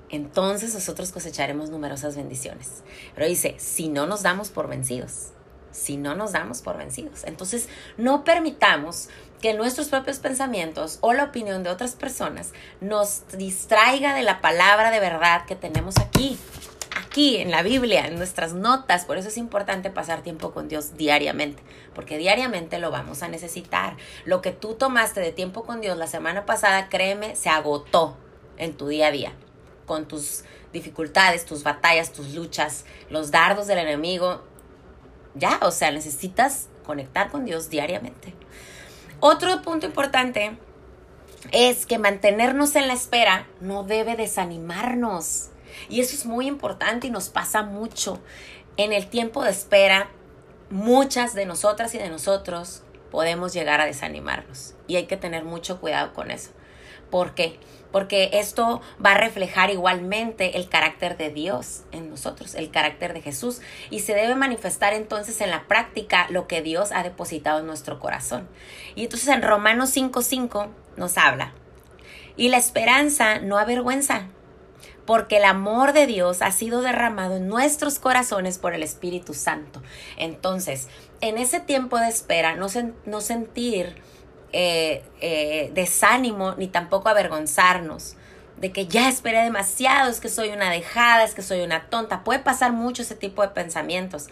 entonces 0.09 0.73
nosotros 0.73 1.11
cosecharemos 1.11 1.69
numerosas 1.69 2.15
bendiciones. 2.15 2.81
Pero 3.13 3.27
dice, 3.27 3.55
si 3.59 3.89
no 3.89 4.05
nos 4.07 4.23
damos 4.23 4.51
por 4.51 4.69
vencidos, 4.69 5.31
si 5.71 5.97
no 5.97 6.15
nos 6.15 6.31
damos 6.31 6.61
por 6.61 6.77
vencidos. 6.77 7.25
Entonces, 7.25 7.67
no 7.97 8.23
permitamos 8.23 9.09
que 9.41 9.53
nuestros 9.53 9.89
propios 9.89 10.19
pensamientos 10.19 10.97
o 11.01 11.11
la 11.11 11.25
opinión 11.25 11.61
de 11.63 11.71
otras 11.71 11.95
personas 11.95 12.53
nos 12.79 13.27
distraiga 13.37 14.15
de 14.15 14.23
la 14.23 14.39
palabra 14.39 14.91
de 14.91 15.01
verdad 15.01 15.45
que 15.45 15.57
tenemos 15.57 15.97
aquí, 15.97 16.39
aquí 17.11 17.35
en 17.35 17.51
la 17.51 17.61
Biblia, 17.61 18.07
en 18.07 18.15
nuestras 18.15 18.53
notas. 18.53 19.03
Por 19.03 19.17
eso 19.17 19.27
es 19.27 19.35
importante 19.35 19.89
pasar 19.89 20.21
tiempo 20.21 20.53
con 20.53 20.69
Dios 20.69 20.95
diariamente, 20.95 21.61
porque 21.93 22.17
diariamente 22.17 22.79
lo 22.79 22.89
vamos 22.89 23.21
a 23.21 23.27
necesitar. 23.27 23.97
Lo 24.23 24.41
que 24.41 24.53
tú 24.53 24.75
tomaste 24.75 25.19
de 25.19 25.33
tiempo 25.33 25.65
con 25.65 25.81
Dios 25.81 25.97
la 25.97 26.07
semana 26.07 26.45
pasada, 26.45 26.87
créeme, 26.87 27.35
se 27.35 27.49
agotó 27.49 28.15
en 28.57 28.77
tu 28.77 28.87
día 28.87 29.07
a 29.07 29.11
día, 29.11 29.33
con 29.85 30.07
tus 30.07 30.45
dificultades, 30.71 31.43
tus 31.43 31.63
batallas, 31.63 32.13
tus 32.13 32.33
luchas, 32.33 32.85
los 33.09 33.29
dardos 33.29 33.67
del 33.67 33.79
enemigo. 33.79 34.41
Ya, 35.35 35.59
o 35.63 35.71
sea, 35.71 35.91
necesitas 35.91 36.69
conectar 36.85 37.29
con 37.29 37.43
Dios 37.43 37.69
diariamente. 37.69 38.33
Otro 39.19 39.61
punto 39.63 39.85
importante 39.85 40.57
es 41.51 41.85
que 41.85 41.97
mantenernos 41.97 42.77
en 42.77 42.87
la 42.87 42.93
espera 42.93 43.49
no 43.59 43.83
debe 43.83 44.15
desanimarnos. 44.15 45.50
Y 45.89 46.01
eso 46.01 46.15
es 46.15 46.25
muy 46.25 46.47
importante 46.47 47.07
y 47.07 47.11
nos 47.11 47.29
pasa 47.29 47.63
mucho. 47.63 48.19
En 48.77 48.93
el 48.93 49.07
tiempo 49.07 49.43
de 49.43 49.51
espera, 49.51 50.09
muchas 50.69 51.33
de 51.33 51.45
nosotras 51.45 51.93
y 51.95 51.97
de 51.97 52.09
nosotros 52.09 52.83
podemos 53.11 53.53
llegar 53.53 53.81
a 53.81 53.85
desanimarnos. 53.85 54.75
Y 54.87 54.95
hay 54.95 55.05
que 55.05 55.17
tener 55.17 55.43
mucho 55.43 55.79
cuidado 55.79 56.13
con 56.13 56.31
eso. 56.31 56.51
¿Por 57.09 57.35
qué? 57.35 57.59
Porque 57.91 58.29
esto 58.33 58.81
va 59.05 59.11
a 59.11 59.17
reflejar 59.17 59.69
igualmente 59.69 60.57
el 60.57 60.69
carácter 60.69 61.17
de 61.17 61.29
Dios 61.29 61.81
en 61.91 62.09
nosotros, 62.09 62.55
el 62.55 62.71
carácter 62.71 63.13
de 63.13 63.21
Jesús. 63.21 63.61
Y 63.89 63.99
se 63.99 64.13
debe 64.13 64.33
manifestar 64.35 64.93
entonces 64.93 65.41
en 65.41 65.51
la 65.51 65.67
práctica 65.67 66.27
lo 66.29 66.47
que 66.47 66.61
Dios 66.61 66.93
ha 66.93 67.03
depositado 67.03 67.59
en 67.59 67.67
nuestro 67.67 67.99
corazón. 67.99 68.47
Y 68.95 69.03
entonces 69.03 69.27
en 69.27 69.41
Romanos 69.41 69.95
5.5 69.95 70.69
nos 70.95 71.17
habla. 71.17 71.53
Y 72.37 72.47
la 72.47 72.57
esperanza 72.57 73.39
no 73.39 73.57
avergüenza, 73.57 74.29
porque 75.05 75.37
el 75.37 75.45
amor 75.45 75.93
de 75.93 76.07
Dios 76.07 76.41
ha 76.41 76.51
sido 76.51 76.81
derramado 76.81 77.37
en 77.37 77.47
nuestros 77.47 77.99
corazones 77.99 78.57
por 78.57 78.73
el 78.73 78.83
Espíritu 78.83 79.33
Santo. 79.33 79.81
Entonces, 80.17 80.87
en 81.21 81.37
ese 81.37 81.59
tiempo 81.59 81.97
de 81.97 82.07
espera, 82.07 82.55
no, 82.55 82.67
no 83.05 83.21
sentir 83.21 83.95
eh, 84.53 85.03
eh, 85.21 85.71
desánimo 85.73 86.55
ni 86.55 86.67
tampoco 86.67 87.09
avergonzarnos 87.09 88.15
de 88.61 88.71
que 88.71 88.85
ya 88.85 89.09
esperé 89.09 89.41
demasiado, 89.41 90.11
es 90.11 90.19
que 90.19 90.29
soy 90.29 90.49
una 90.49 90.69
dejada, 90.69 91.23
es 91.23 91.33
que 91.33 91.41
soy 91.41 91.61
una 91.61 91.89
tonta. 91.89 92.23
Puede 92.23 92.39
pasar 92.39 92.73
mucho 92.73 93.01
ese 93.01 93.15
tipo 93.15 93.41
de 93.41 93.49
pensamientos. 93.49 94.27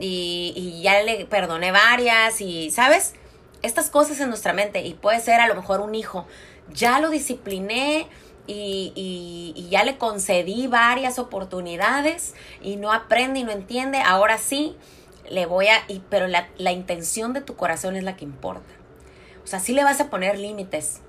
Y, 0.00 0.54
y 0.56 0.82
ya 0.82 1.02
le 1.02 1.26
perdoné 1.26 1.70
varias 1.70 2.40
y, 2.40 2.70
¿sabes? 2.70 3.14
Estas 3.60 3.90
cosas 3.90 4.20
en 4.20 4.28
nuestra 4.30 4.52
mente 4.54 4.80
y 4.82 4.94
puede 4.94 5.20
ser 5.20 5.40
a 5.40 5.48
lo 5.48 5.54
mejor 5.54 5.80
un 5.80 5.94
hijo. 5.94 6.26
Ya 6.72 6.98
lo 7.00 7.10
discipliné, 7.10 8.06
y, 8.48 9.68
ya 9.70 9.84
le 9.84 9.98
concedí 9.98 10.66
varias 10.66 11.18
oportunidades 11.18 12.34
y 12.62 12.76
no 12.76 12.92
aprende 12.92 13.40
y 13.40 13.44
no 13.44 13.52
entiende, 13.52 14.00
ahora 14.00 14.38
sí 14.38 14.76
le 15.30 15.46
voy 15.46 15.68
a, 15.68 15.82
y, 15.88 16.00
pero 16.08 16.26
la, 16.26 16.72
intención 16.72 17.32
de 17.32 17.42
tu 17.42 17.56
corazón 17.56 17.96
es 17.96 18.04
la 18.04 18.16
que 18.16 18.24
importa. 18.24 18.72
O 19.44 19.46
sea, 19.46 19.60
sí 19.60 19.72
le 19.72 19.84
vas 19.84 20.00
a 20.00 20.08
poner 20.10 20.38
límites 20.38 21.00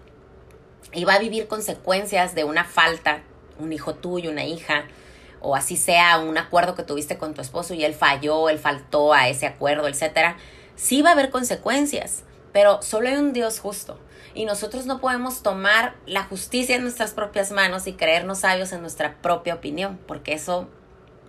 y 0.94 1.06
va 1.06 1.13
a 1.13 1.20
vivir 1.20 1.48
consecuencias 1.48 2.36
de 2.36 2.44
una 2.44 2.66
falta, 2.66 3.22
un 3.60 3.72
hijo 3.72 3.96
tuyo, 3.96 4.32
una 4.32 4.46
hija, 4.46 4.86
o 5.42 5.56
así 5.56 5.78
sea 5.78 6.20
un 6.20 6.38
acuerdo 6.38 6.76
que 6.76 6.84
tuviste 6.84 7.18
con 7.18 7.34
tu 7.34 7.42
esposo 7.42 7.74
y 7.74 7.86
él 7.86 7.94
falló, 7.94 8.50
él 8.50 8.60
faltó 8.60 9.13
a 9.13 9.30
ese 9.30 9.48
acuerdo, 9.48 9.88
etcétera. 9.88 10.36
Sí 10.76 11.02
va 11.02 11.10
a 11.10 11.13
haber 11.13 11.30
consecuencias, 11.30 12.24
pero 12.52 12.82
solo 12.82 13.08
hay 13.08 13.16
un 13.16 13.32
Dios 13.32 13.60
justo 13.60 14.00
y 14.34 14.46
nosotros 14.46 14.86
no 14.86 15.00
podemos 15.00 15.42
tomar 15.42 15.96
la 16.06 16.24
justicia 16.24 16.76
en 16.76 16.84
nuestras 16.84 17.12
propias 17.12 17.52
manos 17.52 17.88
y 17.88 17.94
creernos 17.94 18.39
sabios 18.39 18.72
en 18.72 18.82
nuestra 18.82 19.15
propia 19.22 19.56
opinión, 19.56 20.00
porque 20.08 20.34
eso, 20.34 20.68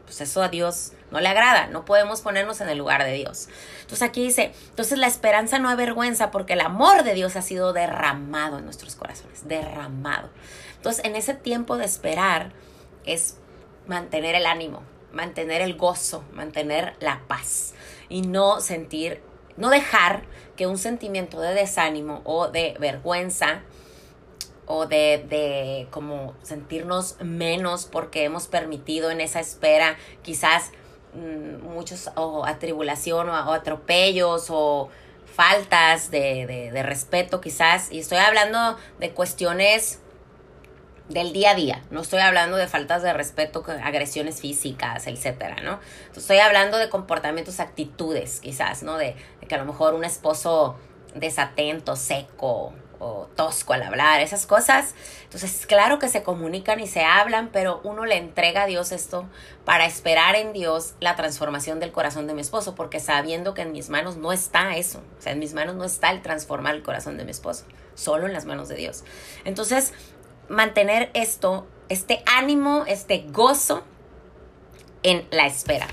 pues 0.05 0.21
eso 0.21 0.43
a 0.43 0.49
Dios 0.49 0.93
no 1.11 1.21
le 1.21 1.29
agrada, 1.29 1.67
no 1.67 1.85
podemos 1.85 2.21
ponernos 2.21 2.61
en 2.61 2.69
el 2.69 2.79
lugar 2.79 3.05
de 3.05 3.13
Dios. 3.13 3.49
Entonces 3.81 4.03
aquí 4.03 4.25
dice, 4.25 4.53
entonces 4.69 4.99
la 4.99 5.07
esperanza 5.07 5.59
no 5.59 5.69
avergüenza 5.69 6.31
porque 6.31 6.53
el 6.53 6.61
amor 6.61 7.03
de 7.03 7.15
Dios 7.15 7.37
ha 7.37 7.43
sido 7.43 7.73
derramado 7.73 8.59
en 8.59 8.65
nuestros 8.65 8.95
corazones, 8.95 9.49
derramado. 9.49 10.31
Entonces 10.77 11.05
en 11.05 11.17
ese 11.17 11.35
tiempo 11.35 11.77
de 11.77 11.85
esperar 11.85 12.53
es 13.05 13.37
mantener 13.87 14.35
el 14.35 14.47
ánimo, 14.47 14.83
mantener 15.13 15.63
el 15.63 15.77
gozo, 15.77 16.25
mantener 16.33 16.95
la 17.01 17.23
paz 17.27 17.75
y 18.09 18.23
no 18.23 18.61
sentir 18.61 19.23
no 19.61 19.71
dejar 19.71 20.23
que 20.57 20.67
un 20.67 20.79
sentimiento 20.79 21.41
de 21.41 21.55
desánimo 21.55 22.23
o 22.25 22.49
de 22.49 22.75
vergüenza 22.81 23.61
o 24.67 24.87
de, 24.87 25.25
de 25.29 25.87
como 25.91 26.35
sentirnos 26.43 27.17
menos 27.21 27.87
porque 27.87 28.25
hemos 28.25 28.47
permitido 28.47 29.11
en 29.11 29.21
esa 29.21 29.41
espera 29.41 29.97
quizás 30.23 30.71
mm, 31.15 31.63
muchos 31.63 32.11
o 32.17 32.47
atribulación 32.47 33.29
o, 33.29 33.33
o, 33.33 33.53
atropellos 33.53 34.47
o 34.49 34.89
faltas 35.27 36.11
de, 36.11 36.71
de, 36.73 36.83
respeto 36.83 37.41
quizás 37.41 37.93
y 37.93 37.99
estoy 38.01 38.19
hablando 38.19 38.77
de 38.99 39.11
cuestiones 39.11 40.01
del 41.11 41.33
día 41.33 41.51
a 41.51 41.55
día. 41.55 41.83
No 41.91 42.01
estoy 42.01 42.21
hablando 42.21 42.57
de 42.57 42.69
faltas 42.69 43.03
de 43.03 43.13
respeto, 43.13 43.65
agresiones 43.83 44.41
físicas, 44.41 45.07
etcétera, 45.07 45.57
¿no? 45.63 45.81
Estoy 46.17 46.39
hablando 46.39 46.79
de 46.79 46.89
comportamientos, 46.89 47.59
actitudes, 47.59 48.41
quizás, 48.41 48.85
¿no? 48.85 48.97
De, 48.97 49.17
que 49.51 49.57
a 49.57 49.59
lo 49.59 49.65
mejor 49.65 49.95
un 49.95 50.05
esposo 50.05 50.77
desatento, 51.17 51.97
seco 51.97 52.73
o 53.01 53.29
tosco 53.35 53.73
al 53.73 53.83
hablar, 53.83 54.21
esas 54.21 54.47
cosas. 54.47 54.95
Entonces, 55.25 55.67
claro 55.67 55.99
que 55.99 56.09
se 56.09 56.23
comunican 56.23 56.79
y 56.79 56.87
se 56.87 57.03
hablan, 57.03 57.49
pero 57.49 57.81
uno 57.83 58.07
le 58.07 58.17
entrega 58.17 58.63
a 58.63 58.67
Dios 58.67 58.93
esto 58.93 59.27
para 59.65 59.87
esperar 59.87 60.37
en 60.37 60.53
Dios 60.53 60.95
la 61.01 61.17
transformación 61.17 61.81
del 61.81 61.91
corazón 61.91 62.29
de 62.29 62.35
mi 62.35 62.43
esposo, 62.43 62.77
porque 62.77 63.01
sabiendo 63.01 63.53
que 63.53 63.63
en 63.63 63.73
mis 63.73 63.89
manos 63.89 64.17
no 64.17 64.33
está 64.33 64.77
eso, 64.77 65.03
o 65.19 65.21
sea, 65.21 65.33
en 65.33 65.41
mis 65.41 65.53
manos 65.53 65.75
no 65.75 65.85
está 65.85 66.13
el 66.13 66.23
transformar 66.23 66.77
el 66.77 66.85
corazón 66.85 67.17
de 67.17 67.25
mi 67.25 67.33
esposo, 67.33 67.65
solo 67.95 68.29
en 68.29 68.33
las 68.33 68.45
manos 68.45 68.69
de 68.69 68.77
Dios. 68.77 69.03
Entonces, 69.45 69.95
mantener 70.49 71.11
esto, 71.15 71.67
este 71.89 72.23
ánimo, 72.25 72.85
este 72.87 73.25
gozo 73.33 73.83
en 75.03 75.27
la 75.33 75.47
espera. 75.47 75.89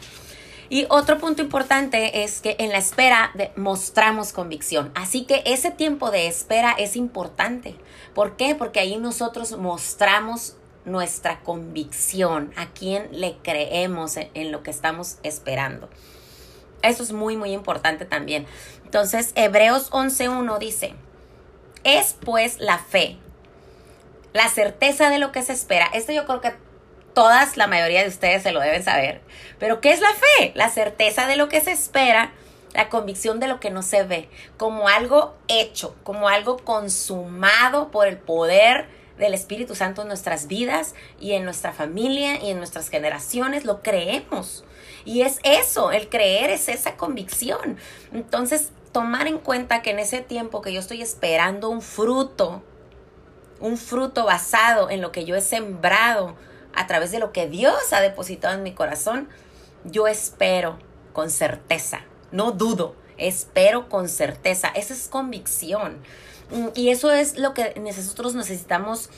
Y 0.70 0.86
otro 0.90 1.18
punto 1.18 1.42
importante 1.42 2.24
es 2.24 2.42
que 2.42 2.56
en 2.60 2.72
la 2.72 2.78
espera 2.78 3.32
mostramos 3.56 4.34
convicción. 4.34 4.92
Así 4.96 5.26
que 5.26 5.44
ese 5.46 5.72
tiempo 5.72 6.12
de 6.12 6.28
espera 6.28 6.72
es 6.78 6.96
importante. 6.96 7.76
¿Por 8.14 8.36
qué? 8.36 8.56
Porque 8.56 8.80
ahí 8.80 8.98
nosotros 8.98 9.58
mostramos 9.58 10.56
nuestra 10.86 11.42
convicción, 11.42 12.54
a 12.56 12.68
quién 12.68 13.10
le 13.12 13.38
creemos 13.44 14.18
en, 14.18 14.30
en 14.34 14.52
lo 14.52 14.64
que 14.64 14.72
estamos 14.72 15.18
esperando. 15.24 15.90
Eso 16.82 17.04
es 17.04 17.12
muy, 17.12 17.36
muy 17.38 17.52
importante 17.52 18.06
también. 18.06 18.46
Entonces, 18.86 19.32
Hebreos 19.36 19.92
11.1 19.92 20.60
dice, 20.60 20.94
es 21.84 22.16
pues 22.24 22.60
la 22.60 22.78
fe 22.78 23.18
la 24.38 24.50
certeza 24.50 25.10
de 25.10 25.18
lo 25.18 25.32
que 25.32 25.42
se 25.42 25.54
espera. 25.54 25.88
Esto 25.94 26.12
yo 26.12 26.26
creo 26.26 26.42
que 26.42 26.54
todas, 27.18 27.58
la 27.58 27.66
mayoría 27.66 28.04
de 28.04 28.10
ustedes 28.10 28.44
se 28.44 28.52
lo 28.52 28.60
deben 28.60 28.84
saber. 28.84 29.22
Pero 29.58 29.82
¿qué 29.82 29.90
es 29.90 30.02
la 30.02 30.14
fe? 30.14 30.52
La 30.54 30.70
certeza 30.70 31.26
de 31.26 31.36
lo 31.36 31.50
que 31.50 31.62
se 31.62 31.72
espera, 31.72 32.32
la 32.76 32.90
convicción 32.90 33.40
de 33.40 33.48
lo 33.48 33.60
que 33.60 33.72
no 33.72 33.82
se 33.82 34.04
ve, 34.04 34.30
como 34.56 34.88
algo 34.88 35.34
hecho, 35.48 35.96
como 36.04 36.30
algo 36.30 36.58
consumado 36.60 37.90
por 37.90 38.06
el 38.06 38.20
poder 38.20 38.86
del 39.18 39.34
Espíritu 39.34 39.74
Santo 39.74 40.04
en 40.04 40.10
nuestras 40.10 40.46
vidas 40.46 40.94
y 41.20 41.32
en 41.32 41.44
nuestra 41.44 41.74
familia 41.74 42.40
y 42.40 42.52
en 42.52 42.60
nuestras 42.60 42.90
generaciones, 42.90 43.66
lo 43.66 43.82
creemos. 43.82 44.64
Y 45.04 45.24
es 45.24 45.40
eso, 45.42 45.92
el 45.92 46.10
creer 46.10 46.52
es 46.52 46.70
esa 46.70 46.98
convicción. 46.98 47.78
Entonces, 48.14 48.70
tomar 48.92 49.26
en 49.26 49.40
cuenta 49.40 49.82
que 49.82 49.90
en 49.90 49.98
ese 49.98 50.22
tiempo 50.22 50.62
que 50.62 50.72
yo 50.72 50.80
estoy 50.80 51.02
esperando 51.02 51.70
un 51.70 51.82
fruto, 51.82 52.62
un 53.60 53.76
fruto 53.76 54.24
basado 54.24 54.92
en 54.92 55.02
lo 55.02 55.12
que 55.12 55.26
yo 55.26 55.36
he 55.36 55.42
sembrado 55.42 56.36
a 56.78 56.86
través 56.88 57.12
de 57.12 57.20
lo 57.20 57.34
que 57.34 57.50
Dios 57.50 57.92
ha 57.92 58.02
depositado 58.02 58.54
en 58.54 58.64
mi 58.64 58.74
corazón, 58.74 59.28
yo 59.84 60.08
espero 60.08 60.78
con 61.12 61.32
certeza, 61.32 62.02
no 62.32 62.52
dudo, 62.52 62.96
espero 63.18 63.90
con 63.90 64.08
certeza, 64.08 64.70
esa 64.70 64.94
es 64.94 65.08
convicción. 65.08 65.98
Mm, 66.52 66.68
y 66.76 66.90
eso 66.90 67.12
es 67.12 67.38
lo 67.38 67.56
que 67.56 67.74
nosotros 67.80 68.36
necesitamos 68.36 69.10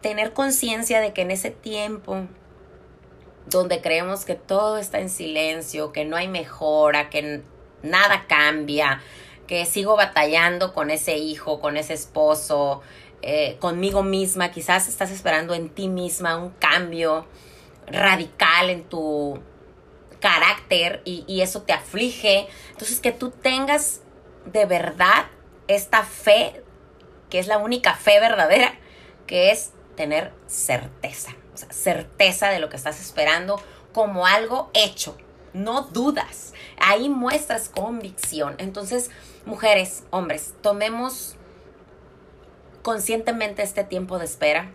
tener 0.00 0.32
conciencia 0.32 1.00
de 1.00 1.12
que 1.12 1.22
en 1.22 1.32
ese 1.32 1.50
tiempo 1.50 2.26
donde 3.46 3.80
creemos 3.80 4.24
que 4.24 4.36
todo 4.36 4.78
está 4.78 5.00
en 5.00 5.10
silencio, 5.10 5.90
que 5.90 6.04
no 6.04 6.16
hay 6.16 6.28
mejora, 6.28 7.10
que 7.10 7.42
nada 7.82 8.26
cambia, 8.28 9.02
que 9.48 9.66
sigo 9.66 9.96
batallando 9.96 10.74
con 10.74 10.90
ese 10.90 11.16
hijo, 11.16 11.60
con 11.60 11.76
ese 11.76 11.94
esposo, 11.94 12.82
eh, 13.22 13.56
conmigo 13.60 14.02
misma, 14.02 14.50
quizás 14.50 14.88
estás 14.88 15.10
esperando 15.10 15.54
en 15.54 15.68
ti 15.68 15.88
misma 15.88 16.36
un 16.36 16.50
cambio 16.50 17.26
radical 17.86 18.70
en 18.70 18.84
tu 18.84 19.40
carácter 20.20 21.02
y, 21.04 21.24
y 21.26 21.40
eso 21.40 21.62
te 21.62 21.72
aflige. 21.72 22.48
Entonces 22.70 23.00
que 23.00 23.12
tú 23.12 23.30
tengas 23.30 24.02
de 24.46 24.66
verdad 24.66 25.26
esta 25.66 26.04
fe, 26.04 26.62
que 27.30 27.38
es 27.38 27.46
la 27.46 27.58
única 27.58 27.94
fe 27.94 28.20
verdadera, 28.20 28.74
que 29.26 29.50
es 29.50 29.72
tener 29.96 30.32
certeza, 30.46 31.34
o 31.54 31.56
sea, 31.56 31.72
certeza 31.72 32.48
de 32.50 32.60
lo 32.60 32.68
que 32.68 32.76
estás 32.76 33.00
esperando 33.00 33.60
como 33.92 34.26
algo 34.26 34.70
hecho, 34.74 35.16
no 35.52 35.82
dudas, 35.82 36.54
ahí 36.78 37.08
muestras 37.08 37.68
convicción. 37.68 38.54
Entonces, 38.58 39.10
mujeres, 39.44 40.04
hombres, 40.10 40.54
tomemos 40.62 41.36
conscientemente 42.82 43.62
este 43.62 43.84
tiempo 43.84 44.18
de 44.18 44.24
espera. 44.24 44.70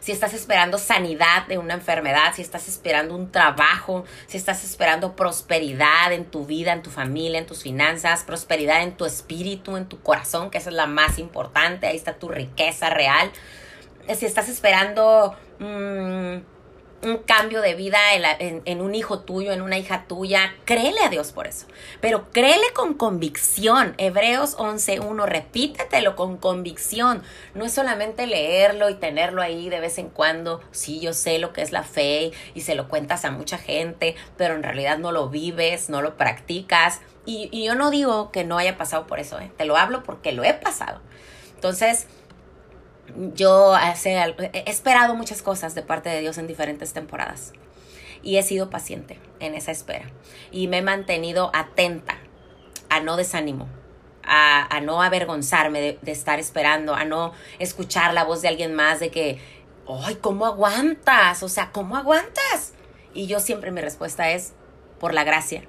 Si 0.00 0.12
estás 0.12 0.34
esperando 0.34 0.78
sanidad 0.78 1.46
de 1.46 1.58
una 1.58 1.74
enfermedad, 1.74 2.34
si 2.34 2.42
estás 2.42 2.68
esperando 2.68 3.14
un 3.14 3.30
trabajo, 3.30 4.04
si 4.26 4.36
estás 4.36 4.64
esperando 4.64 5.14
prosperidad 5.14 6.12
en 6.12 6.24
tu 6.24 6.46
vida, 6.46 6.72
en 6.72 6.82
tu 6.82 6.90
familia, 6.90 7.38
en 7.38 7.46
tus 7.46 7.62
finanzas, 7.62 8.24
prosperidad 8.24 8.82
en 8.82 8.96
tu 8.96 9.04
espíritu, 9.04 9.76
en 9.76 9.86
tu 9.86 10.00
corazón, 10.00 10.50
que 10.50 10.58
esa 10.58 10.70
es 10.70 10.76
la 10.76 10.86
más 10.86 11.18
importante, 11.18 11.86
ahí 11.86 11.96
está 11.96 12.14
tu 12.14 12.28
riqueza 12.28 12.90
real. 12.90 13.30
Si 14.14 14.26
estás 14.26 14.48
esperando... 14.48 15.36
Mmm, 15.58 16.53
un 17.04 17.18
cambio 17.18 17.60
de 17.60 17.74
vida 17.74 17.98
en, 18.14 18.80
un 18.80 18.94
hijo 18.94 19.20
tuyo, 19.20 19.52
en 19.52 19.62
una 19.62 19.78
hija 19.78 20.04
tuya, 20.08 20.54
créele 20.64 21.00
a 21.00 21.08
Dios 21.08 21.32
por 21.32 21.46
eso. 21.46 21.66
Pero 22.00 22.30
créele 22.32 22.64
con 22.74 22.94
convicción. 22.94 23.94
Hebreos 23.98 24.56
11.1, 24.56 25.26
repítetelo 25.26 26.16
con 26.16 26.36
convicción. 26.36 27.22
No 27.54 27.64
es 27.64 27.72
solamente 27.72 28.26
leerlo 28.26 28.90
y 28.90 28.94
tenerlo 28.94 29.42
ahí 29.42 29.68
de 29.68 29.80
vez 29.80 29.98
en 29.98 30.08
cuando. 30.08 30.60
Sí, 30.72 31.00
yo 31.00 31.12
sé 31.12 31.38
lo 31.38 31.52
que 31.52 31.62
es 31.62 31.72
la 31.72 31.82
fe 31.82 32.32
y 32.54 32.62
se 32.62 32.74
lo 32.74 32.88
cuentas 32.88 33.24
a 33.24 33.30
mucha 33.30 33.58
gente, 33.58 34.16
pero 34.36 34.54
en 34.54 34.62
realidad 34.62 34.98
no 34.98 35.12
lo 35.12 35.28
vives, 35.28 35.88
no 35.88 36.02
lo 36.02 36.16
practicas. 36.16 37.00
Y, 37.26 37.64
yo 37.64 37.74
no 37.74 37.90
digo 37.90 38.30
que 38.30 38.44
no 38.44 38.58
haya 38.58 38.76
pasado 38.76 39.06
por 39.06 39.18
eso, 39.18 39.38
¿eh? 39.40 39.50
te 39.56 39.64
lo 39.64 39.76
hablo 39.76 40.02
porque 40.02 40.32
lo 40.32 40.44
he 40.44 40.52
pasado. 40.52 41.00
Entonces, 41.54 42.06
yo 43.34 43.74
hace, 43.74 44.16
he 44.52 44.70
esperado 44.70 45.14
muchas 45.14 45.42
cosas 45.42 45.74
de 45.74 45.82
parte 45.82 46.08
de 46.08 46.20
Dios 46.20 46.38
en 46.38 46.46
diferentes 46.46 46.92
temporadas. 46.92 47.52
Y 48.22 48.38
he 48.38 48.42
sido 48.42 48.70
paciente 48.70 49.18
en 49.40 49.54
esa 49.54 49.70
espera. 49.70 50.06
Y 50.50 50.68
me 50.68 50.78
he 50.78 50.82
mantenido 50.82 51.50
atenta 51.52 52.18
a 52.88 53.00
no 53.00 53.16
desánimo, 53.16 53.68
a, 54.22 54.80
no 54.82 55.02
avergonzarme 55.02 55.80
de, 55.80 55.98
de, 56.00 56.12
estar 56.12 56.40
esperando, 56.40 56.94
a 56.94 57.04
no 57.04 57.32
escuchar 57.58 58.14
la 58.14 58.24
voz 58.24 58.40
de 58.40 58.48
alguien 58.48 58.74
más 58.74 59.00
de 59.00 59.10
que, 59.10 59.38
¡ay, 59.86 60.16
cómo 60.16 60.46
aguantas! 60.46 61.42
O 61.42 61.48
sea, 61.48 61.70
¿cómo 61.72 61.96
aguantas? 61.96 62.72
Y 63.12 63.26
yo 63.26 63.40
siempre 63.40 63.70
mi 63.70 63.80
respuesta 63.80 64.30
es, 64.30 64.54
por 64.98 65.12
la 65.12 65.24
gracia, 65.24 65.64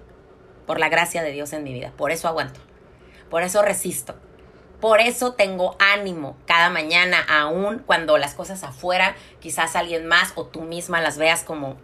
por 0.65 0.79
la 0.79 0.89
gracia 0.89 1.21
de 1.23 1.31
Dios 1.31 1.53
en 1.53 1.63
mi 1.63 1.73
vida, 1.73 1.91
por 1.97 2.11
eso 2.11 2.27
aguanto, 2.27 2.59
por 3.29 3.43
eso 3.43 3.61
resisto, 3.61 4.15
por 4.85 5.01
eso 5.01 5.33
tengo 5.33 5.75
ánimo 5.79 6.37
cada 6.45 6.69
mañana, 6.69 7.25
aún 7.27 7.79
cuando 7.79 8.19
las 8.19 8.35
cosas 8.35 8.63
afuera, 8.63 9.15
quizás 9.39 9.75
alguien 9.75 10.05
más 10.05 10.33
o 10.35 10.45
tú 10.45 10.61
misma 10.61 11.01
las 11.01 11.17
veas 11.17 11.43
como, 11.43 11.77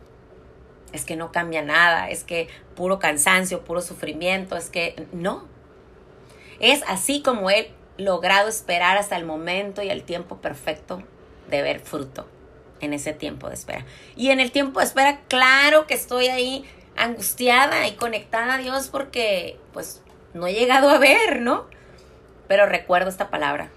es 0.94 1.04
que 1.04 1.16
no 1.16 1.32
cambia 1.32 1.64
nada, 1.64 2.12
es 2.12 2.24
que 2.24 2.48
puro 2.76 3.00
cansancio, 3.00 3.66
puro 3.66 3.82
sufrimiento, 3.82 4.56
es 4.56 4.70
que 4.70 5.08
no. 5.14 5.48
Es 6.60 6.84
así 6.88 7.24
como 7.24 7.50
he 7.50 7.74
logrado 7.98 8.48
esperar 8.48 8.98
hasta 8.98 9.16
el 9.16 9.26
momento 9.26 9.82
y 9.82 9.90
el 9.90 10.04
tiempo 10.04 10.38
perfecto 10.38 11.02
de 11.50 11.64
ver 11.64 11.80
fruto 11.80 12.28
en 12.82 12.94
ese 12.94 13.14
tiempo 13.14 13.48
de 13.48 13.56
espera. 13.56 13.84
Y 14.16 14.30
en 14.30 14.40
el 14.40 14.52
tiempo 14.52 14.80
de 14.80 14.86
espera, 14.86 15.22
claro 15.28 15.88
que 15.88 15.96
estoy 15.96 16.28
ahí 16.28 16.66
angustiada 16.96 17.88
y 17.88 17.94
conectada 17.94 18.54
a 18.54 18.58
Dios 18.60 18.90
porque 18.90 19.58
pues 19.74 20.04
no 20.36 20.46
he 20.46 20.54
llegado 20.54 20.92
a 20.92 21.00
ver, 21.00 21.42
¿no? 21.42 21.66
Pero 22.52 22.66
recuerdo 22.66 23.10
esta 23.10 23.30
palabra. 23.30 23.70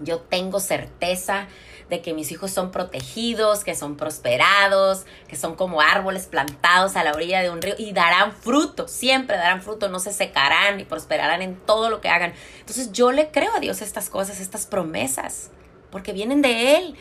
Yo 0.00 0.18
tengo 0.18 0.58
certeza 0.58 1.46
de 1.88 2.02
que 2.02 2.12
mis 2.12 2.32
hijos 2.32 2.50
son 2.50 2.72
protegidos, 2.72 3.62
que 3.62 3.76
son 3.76 3.96
prosperados, 3.96 5.06
que 5.28 5.36
son 5.36 5.54
como 5.54 5.80
árboles 5.80 6.26
plantados 6.26 6.96
a 6.96 7.04
la 7.04 7.12
orilla 7.12 7.40
de 7.40 7.50
un 7.50 7.62
río 7.62 7.76
y 7.78 7.92
darán 7.92 8.32
fruto, 8.32 8.88
siempre 8.88 9.36
darán 9.36 9.62
fruto, 9.62 9.88
no 9.88 10.00
se 10.00 10.12
secarán 10.12 10.80
y 10.80 10.86
prosperarán 10.86 11.40
en 11.40 11.54
todo 11.54 11.88
lo 11.88 12.00
que 12.00 12.08
hagan. 12.08 12.32
Entonces 12.58 12.90
yo 12.90 13.12
le 13.12 13.30
creo 13.30 13.54
a 13.54 13.60
Dios 13.60 13.80
estas 13.80 14.10
cosas, 14.10 14.40
estas 14.40 14.66
promesas, 14.66 15.52
porque 15.92 16.12
vienen 16.12 16.42
de 16.42 16.78
Él 16.78 16.96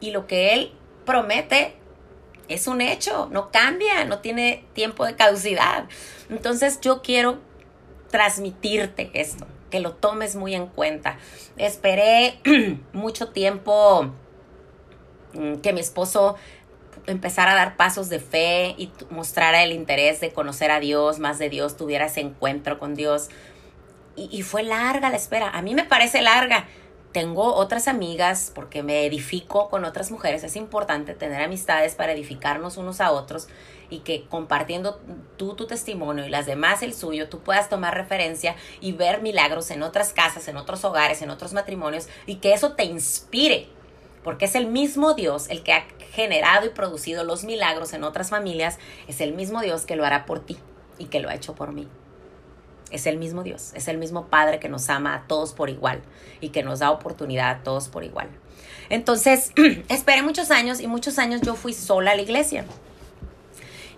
y 0.00 0.12
lo 0.12 0.26
que 0.26 0.54
Él 0.54 0.72
promete 1.04 1.76
es 2.48 2.68
un 2.68 2.80
hecho, 2.80 3.28
no 3.30 3.50
cambia, 3.50 4.06
no 4.06 4.20
tiene 4.20 4.64
tiempo 4.72 5.04
de 5.04 5.14
caducidad. 5.14 5.84
Entonces 6.30 6.80
yo 6.80 7.02
quiero 7.02 7.38
transmitirte 8.10 9.10
esto 9.12 9.46
que 9.72 9.80
lo 9.80 9.94
tomes 9.94 10.36
muy 10.36 10.54
en 10.54 10.66
cuenta. 10.68 11.16
Esperé 11.56 12.38
mucho 12.92 13.30
tiempo 13.30 14.12
mm, 15.32 15.56
que 15.56 15.72
mi 15.72 15.80
esposo 15.80 16.36
empezara 17.06 17.52
a 17.52 17.54
dar 17.56 17.76
pasos 17.76 18.08
de 18.08 18.20
fe 18.20 18.76
y 18.78 18.92
mostrara 19.10 19.64
el 19.64 19.72
interés 19.72 20.20
de 20.20 20.30
conocer 20.30 20.70
a 20.70 20.78
Dios, 20.78 21.18
más 21.18 21.38
de 21.38 21.48
Dios, 21.48 21.76
tuviera 21.76 22.06
ese 22.06 22.20
encuentro 22.20 22.78
con 22.78 22.94
Dios. 22.94 23.30
Y, 24.14 24.28
y, 24.30 24.42
fue 24.42 24.62
larga 24.62 25.08
la 25.08 25.16
espera. 25.16 25.48
A 25.48 25.62
mí 25.62 25.74
me 25.74 25.84
parece 25.84 26.20
larga. 26.20 26.66
Tengo 27.12 27.54
otras 27.56 27.88
amigas 27.88 28.50
porque 28.54 28.82
me 28.82 29.04
edifico 29.04 29.68
con 29.68 29.84
otras 29.84 30.10
mujeres. 30.10 30.44
Es 30.44 30.56
importante 30.56 31.14
tener 31.14 31.42
amistades 31.42 31.94
para 31.94 32.12
edificarnos 32.12 32.78
unos 32.78 33.02
a 33.02 33.12
otros 33.12 33.48
y 33.90 33.98
que 33.98 34.24
compartiendo 34.24 34.98
tú 35.36 35.54
tu 35.54 35.66
testimonio 35.66 36.24
y 36.24 36.30
las 36.30 36.46
demás 36.46 36.82
el 36.82 36.94
suyo, 36.94 37.28
tú 37.28 37.40
puedas 37.40 37.68
tomar 37.68 37.94
referencia 37.94 38.56
y 38.80 38.92
ver 38.92 39.20
milagros 39.20 39.70
en 39.70 39.82
otras 39.82 40.14
casas, 40.14 40.48
en 40.48 40.56
otros 40.56 40.84
hogares, 40.86 41.20
en 41.20 41.28
otros 41.28 41.52
matrimonios 41.52 42.08
y 42.24 42.36
que 42.36 42.54
eso 42.54 42.72
te 42.72 42.84
inspire, 42.84 43.68
porque 44.24 44.46
es 44.46 44.54
el 44.54 44.66
mismo 44.66 45.12
Dios 45.12 45.50
el 45.50 45.62
que 45.62 45.74
ha 45.74 45.84
generado 46.12 46.64
y 46.64 46.70
producido 46.70 47.24
los 47.24 47.44
milagros 47.44 47.92
en 47.92 48.04
otras 48.04 48.30
familias, 48.30 48.78
es 49.06 49.20
el 49.20 49.34
mismo 49.34 49.60
Dios 49.60 49.84
que 49.84 49.96
lo 49.96 50.06
hará 50.06 50.24
por 50.24 50.40
ti 50.40 50.56
y 50.96 51.06
que 51.06 51.20
lo 51.20 51.28
ha 51.28 51.34
hecho 51.34 51.54
por 51.54 51.72
mí. 51.72 51.86
Es 52.92 53.06
el 53.06 53.16
mismo 53.16 53.42
Dios, 53.42 53.72
es 53.74 53.88
el 53.88 53.98
mismo 53.98 54.26
Padre 54.26 54.60
que 54.60 54.68
nos 54.68 54.88
ama 54.90 55.14
a 55.14 55.26
todos 55.26 55.52
por 55.52 55.70
igual 55.70 56.02
y 56.40 56.50
que 56.50 56.62
nos 56.62 56.78
da 56.78 56.90
oportunidad 56.90 57.50
a 57.50 57.62
todos 57.64 57.88
por 57.88 58.04
igual. 58.04 58.28
Entonces, 58.90 59.52
esperé 59.88 60.22
muchos 60.22 60.50
años 60.50 60.78
y 60.80 60.86
muchos 60.86 61.18
años 61.18 61.40
yo 61.40 61.54
fui 61.54 61.72
sola 61.72 62.12
a 62.12 62.14
la 62.14 62.22
iglesia. 62.22 62.66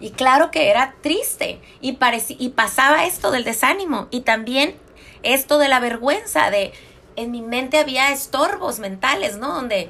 Y 0.00 0.10
claro 0.10 0.50
que 0.50 0.70
era 0.70 0.94
triste 1.02 1.60
y, 1.80 1.98
y 2.28 2.48
pasaba 2.50 3.04
esto 3.04 3.30
del 3.30 3.44
desánimo 3.44 4.08
y 4.10 4.20
también 4.20 4.76
esto 5.22 5.58
de 5.58 5.68
la 5.68 5.80
vergüenza, 5.80 6.50
de 6.50 6.72
en 7.16 7.30
mi 7.30 7.42
mente 7.42 7.78
había 7.78 8.12
estorbos 8.12 8.78
mentales, 8.78 9.36
¿no? 9.36 9.54
Donde, 9.54 9.88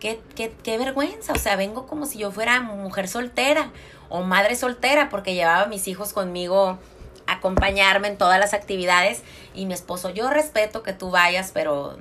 qué, 0.00 0.20
qué, 0.34 0.52
qué 0.62 0.78
vergüenza, 0.78 1.32
o 1.32 1.38
sea, 1.38 1.56
vengo 1.56 1.86
como 1.86 2.06
si 2.06 2.18
yo 2.18 2.30
fuera 2.30 2.60
mujer 2.60 3.08
soltera 3.08 3.70
o 4.08 4.22
madre 4.22 4.56
soltera 4.56 5.08
porque 5.08 5.34
llevaba 5.34 5.66
mis 5.66 5.88
hijos 5.88 6.12
conmigo 6.12 6.78
acompañarme 7.26 8.08
en 8.08 8.18
todas 8.18 8.38
las 8.38 8.54
actividades 8.54 9.22
y 9.54 9.66
mi 9.66 9.74
esposo, 9.74 10.10
yo 10.10 10.30
respeto 10.30 10.82
que 10.82 10.92
tú 10.92 11.10
vayas, 11.10 11.50
pero 11.52 11.98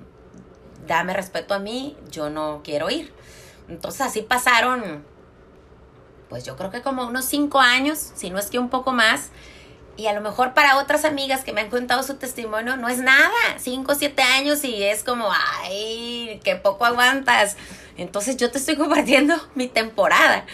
dame 0.88 1.14
respeto 1.14 1.54
a 1.54 1.60
mí, 1.60 1.98
yo 2.12 2.30
no 2.30 2.62
quiero 2.64 2.90
ir. 2.90 3.14
Entonces 3.70 4.02
así 4.02 4.22
pasaron 4.22 5.06
pues 6.34 6.46
yo 6.46 6.56
creo 6.56 6.72
que 6.72 6.82
como 6.82 7.06
unos 7.06 7.26
cinco 7.26 7.60
años, 7.60 8.12
si 8.16 8.32
no 8.32 8.40
es 8.40 8.48
que 8.48 8.58
un 8.58 8.70
poco 8.70 8.92
más. 8.92 9.30
Y 9.98 10.08
a 10.08 10.14
lo 10.14 10.22
mejor 10.22 10.56
para 10.56 10.80
otras 10.80 11.06
amigas 11.06 11.44
que 11.44 11.54
me 11.54 11.62
han 11.62 11.70
contado 11.70 12.02
su 12.02 12.16
testimonio 12.16 12.76
no 12.76 12.90
es 12.90 12.98
nada, 12.98 13.30
cinco 13.60 13.92
o 13.92 13.96
siete 13.96 14.24
años 14.24 14.64
y 14.64 14.82
es 14.82 15.04
como, 15.04 15.30
ay, 15.32 16.42
qué 16.44 16.56
poco 16.56 16.86
aguantas. 16.86 17.56
Entonces 17.98 18.36
yo 18.36 18.50
te 18.50 18.58
estoy 18.58 18.76
compartiendo 18.78 19.36
mi 19.54 19.68
temporada. 19.68 20.48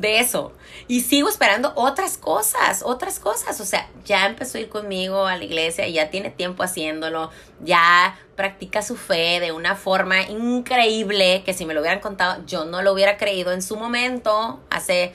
De 0.00 0.20
eso. 0.20 0.52
Y 0.86 1.02
sigo 1.02 1.28
esperando 1.28 1.72
otras 1.76 2.16
cosas, 2.16 2.82
otras 2.84 3.18
cosas. 3.18 3.60
O 3.60 3.64
sea, 3.64 3.88
ya 4.04 4.26
empezó 4.26 4.58
a 4.58 4.60
ir 4.60 4.68
conmigo 4.68 5.26
a 5.26 5.36
la 5.36 5.44
iglesia 5.44 5.86
ya 5.88 6.10
tiene 6.10 6.30
tiempo 6.30 6.62
haciéndolo. 6.62 7.30
Ya 7.60 8.18
practica 8.36 8.82
su 8.82 8.96
fe 8.96 9.40
de 9.40 9.52
una 9.52 9.74
forma 9.76 10.22
increíble 10.22 11.42
que 11.44 11.54
si 11.54 11.66
me 11.66 11.74
lo 11.74 11.80
hubieran 11.80 12.00
contado, 12.00 12.44
yo 12.46 12.64
no 12.64 12.82
lo 12.82 12.92
hubiera 12.92 13.16
creído 13.16 13.52
en 13.52 13.62
su 13.62 13.76
momento, 13.76 14.60
hace 14.70 15.12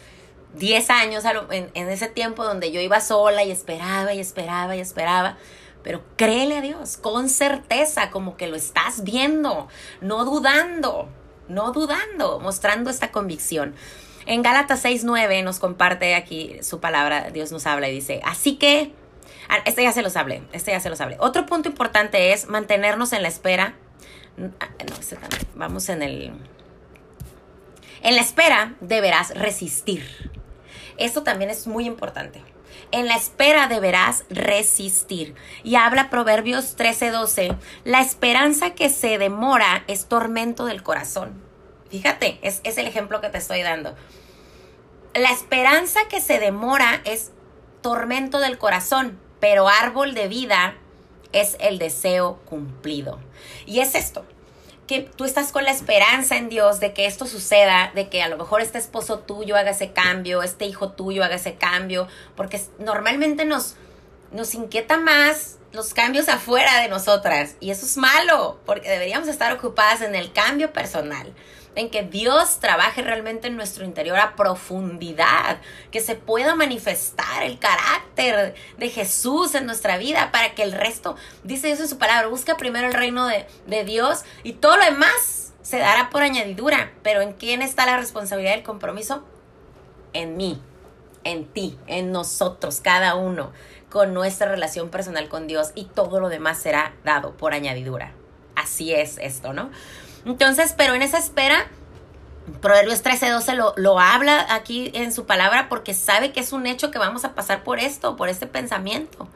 10 0.56 0.90
años, 0.90 1.24
en, 1.52 1.72
en 1.74 1.90
ese 1.90 2.08
tiempo 2.08 2.44
donde 2.44 2.72
yo 2.72 2.82
iba 2.82 3.00
sola 3.00 3.44
y 3.44 3.52
esperaba 3.52 4.14
y 4.14 4.20
esperaba 4.20 4.76
y 4.76 4.80
esperaba. 4.80 5.38
Pero 5.84 6.02
créele 6.16 6.58
a 6.58 6.62
Dios 6.62 6.98
con 6.98 7.30
certeza, 7.30 8.10
como 8.12 8.38
que 8.38 8.48
lo 8.48 8.56
estás 8.56 9.04
viendo, 9.04 9.68
no 10.02 10.24
dudando, 10.24 11.10
no 11.48 11.72
dudando, 11.72 12.40
mostrando 12.40 12.90
esta 12.90 13.12
convicción. 13.12 13.76
En 14.26 14.42
Gálatas 14.42 14.84
6:9 14.84 15.44
nos 15.44 15.60
comparte 15.60 16.16
aquí 16.16 16.58
su 16.62 16.80
palabra, 16.80 17.32
Dios 17.32 17.52
nos 17.52 17.66
habla 17.66 17.90
y 17.90 17.94
dice, 17.94 18.22
así 18.24 18.56
que, 18.56 18.94
ah, 19.50 19.60
este 19.66 19.84
ya 19.84 19.92
se 19.92 20.02
los 20.02 20.16
hablé, 20.16 20.44
este 20.54 20.72
ya 20.72 20.80
se 20.80 20.90
los 20.90 21.02
hablé. 21.02 21.18
Otro 21.20 21.46
punto 21.46 21.70
importante 21.70 22.34
es 22.34 22.48
mantenernos 22.48 23.14
en 23.14 23.22
la 23.22 23.28
espera. 23.28 23.76
Ah, 24.60 24.70
no, 24.90 24.96
este 25.00 25.16
también. 25.16 25.44
Vamos 25.56 25.90
en 25.90 26.02
el... 26.02 26.34
En 28.02 28.16
la 28.16 28.22
espera 28.22 28.76
deberás 28.82 29.34
resistir. 29.34 30.32
Esto 30.98 31.24
también 31.24 31.50
es 31.50 31.68
muy 31.68 31.86
importante. 31.86 32.42
En 32.92 33.08
la 33.08 33.16
espera 33.16 33.68
deberás 33.68 34.26
resistir. 34.30 35.36
Y 35.64 35.76
habla 35.76 36.10
Proverbios 36.10 36.76
13:12. 36.78 37.56
La 37.86 38.02
esperanza 38.02 38.72
que 38.72 38.90
se 38.90 39.18
demora 39.18 39.84
es 39.88 40.06
tormento 40.06 40.66
del 40.66 40.84
corazón. 40.84 41.42
Fíjate, 41.94 42.40
es, 42.42 42.60
es 42.64 42.80
el 42.80 42.88
ejemplo 42.88 43.22
que 43.22 43.30
te 43.30 43.38
estoy 43.38 43.62
dando. 43.62 43.94
La 45.14 45.30
esperanza 45.30 46.00
que 46.10 46.22
se 46.22 46.40
demora 46.40 47.04
es 47.06 47.30
tormento 47.84 48.40
del 48.40 48.58
corazón, 48.58 49.20
pero 49.40 49.70
árbol 49.70 50.16
de 50.16 50.28
vida 50.28 50.76
es 51.34 51.56
el 51.60 51.78
deseo 51.78 52.40
cumplido. 52.46 53.20
Y 53.68 53.82
es 53.82 53.94
esto, 53.94 54.26
que 54.88 55.02
tú 55.02 55.24
estás 55.24 55.52
con 55.52 55.66
la 55.66 55.70
esperanza 55.70 56.36
en 56.36 56.50
Dios 56.50 56.80
de 56.80 56.94
que 56.94 57.06
esto 57.06 57.28
suceda, 57.28 57.92
de 57.94 58.10
que 58.10 58.24
a 58.24 58.28
lo 58.28 58.38
mejor 58.38 58.62
este 58.62 58.80
esposo 58.80 59.20
tuyo 59.20 59.56
haga 59.56 59.70
ese 59.70 59.94
cambio, 59.94 60.42
este 60.42 60.66
hijo 60.66 60.94
tuyo 60.94 61.24
haga 61.24 61.36
ese 61.36 61.58
cambio, 61.58 62.08
porque 62.36 62.60
normalmente 62.80 63.46
nos, 63.46 63.76
nos 64.32 64.56
inquieta 64.56 64.98
más 64.98 65.60
los 65.74 65.94
cambios 65.94 66.28
afuera 66.28 66.80
de 66.80 66.88
nosotras 66.88 67.56
y 67.60 67.70
eso 67.70 67.86
es 67.86 67.98
malo, 67.98 68.60
porque 68.66 68.90
deberíamos 68.90 69.28
estar 69.28 69.54
ocupadas 69.54 70.02
en 70.02 70.16
el 70.16 70.34
cambio 70.34 70.74
personal 70.74 71.36
en 71.76 71.90
que 71.90 72.04
Dios 72.04 72.60
trabaje 72.60 73.02
realmente 73.02 73.48
en 73.48 73.56
nuestro 73.56 73.86
interior 73.86 74.18
a 74.18 74.36
profundidad, 74.36 75.60
que 75.92 76.00
se 76.00 76.16
pueda 76.16 76.56
manifestar 76.56 77.44
el 77.44 77.60
carácter 77.60 78.56
de 78.78 78.90
Jesús 78.90 79.56
en 79.56 79.66
nuestra 79.66 79.98
vida 79.98 80.32
para 80.32 80.54
que 80.54 80.64
el 80.64 80.72
resto, 80.72 81.16
dice 81.44 81.68
Dios 81.68 81.80
en 81.80 81.88
su 81.88 81.98
palabra, 81.98 82.28
busca 82.28 82.58
primero 82.58 82.88
el 82.88 82.94
reino 82.94 83.28
de, 83.28 83.48
de 83.68 83.84
Dios 83.84 84.24
y 84.44 84.54
todo 84.54 84.78
lo 84.78 84.86
demás 84.86 85.54
se 85.62 85.80
dará 85.80 86.10
por 86.10 86.22
añadidura. 86.22 86.92
Pero 87.02 87.22
¿en 87.22 87.34
quién 87.34 87.62
está 87.62 87.86
la 87.86 87.98
responsabilidad 87.98 88.54
del 88.54 88.64
compromiso? 88.64 89.24
En 90.14 90.38
mí, 90.38 90.62
en 91.24 91.46
ti, 91.46 91.78
en 91.88 92.12
nosotros, 92.12 92.82
cada 92.82 93.16
uno, 93.16 93.52
con 93.90 94.14
nuestra 94.14 94.50
relación 94.50 94.90
personal 94.90 95.30
con 95.30 95.48
Dios 95.48 95.72
y 95.76 95.86
todo 95.86 96.20
lo 96.20 96.30
demás 96.30 96.60
será 96.60 96.94
dado 97.04 97.38
por 97.38 97.54
añadidura. 97.54 98.14
Así 98.56 98.94
es 98.94 99.18
esto, 99.18 99.54
¿no? 99.54 99.72
Entonces, 100.26 100.74
pero 100.78 100.94
en 100.94 101.02
esa 101.02 101.18
espera, 101.18 101.68
Proverbios 102.62 103.04
13:12 103.04 103.56
lo, 103.56 103.74
lo 103.78 104.00
habla 104.00 104.46
aquí 104.50 104.92
en 104.94 105.14
su 105.14 105.26
palabra 105.26 105.70
porque 105.70 105.94
sabe 105.94 106.32
que 106.32 106.42
es 106.42 106.52
un 106.52 106.66
hecho 106.66 106.92
que 106.92 107.00
vamos 107.00 107.24
a 107.26 107.36
pasar 107.36 107.64
por 107.64 107.80
esto, 107.80 108.16
por 108.16 108.30
este 108.30 108.48
pensamiento. 108.48 109.28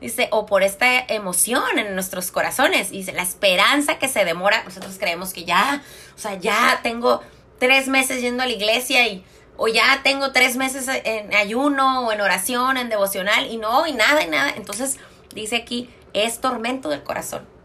Dice, 0.00 0.28
o 0.30 0.46
por 0.46 0.62
esta 0.62 1.00
emoción 1.08 1.78
en 1.78 1.94
nuestros 1.94 2.30
corazones. 2.30 2.90
Dice, 2.90 3.12
la 3.12 3.22
esperanza 3.22 3.98
que 3.98 4.08
se 4.08 4.24
demora. 4.24 4.62
Nosotros 4.62 4.96
creemos 4.98 5.32
que 5.32 5.44
ya, 5.44 5.82
o 6.14 6.18
sea, 6.18 6.34
ya 6.34 6.80
tengo 6.84 7.20
tres 7.58 7.88
meses 7.88 8.20
yendo 8.20 8.44
a 8.44 8.46
la 8.46 8.52
iglesia 8.52 9.08
y, 9.08 9.24
o 9.56 9.66
ya 9.66 10.00
tengo 10.04 10.30
tres 10.30 10.54
meses 10.54 10.86
en 11.04 11.34
ayuno 11.34 12.06
o 12.06 12.12
en 12.12 12.20
oración, 12.20 12.76
en 12.76 12.88
devocional, 12.88 13.50
y 13.50 13.56
no, 13.56 13.88
y 13.88 13.92
nada, 13.92 14.22
y 14.22 14.28
nada. 14.28 14.52
Entonces, 14.56 14.98
dice 15.34 15.56
aquí, 15.56 15.90
es 16.12 16.40
tormento 16.40 16.90
del 16.90 17.02
corazón 17.02 17.57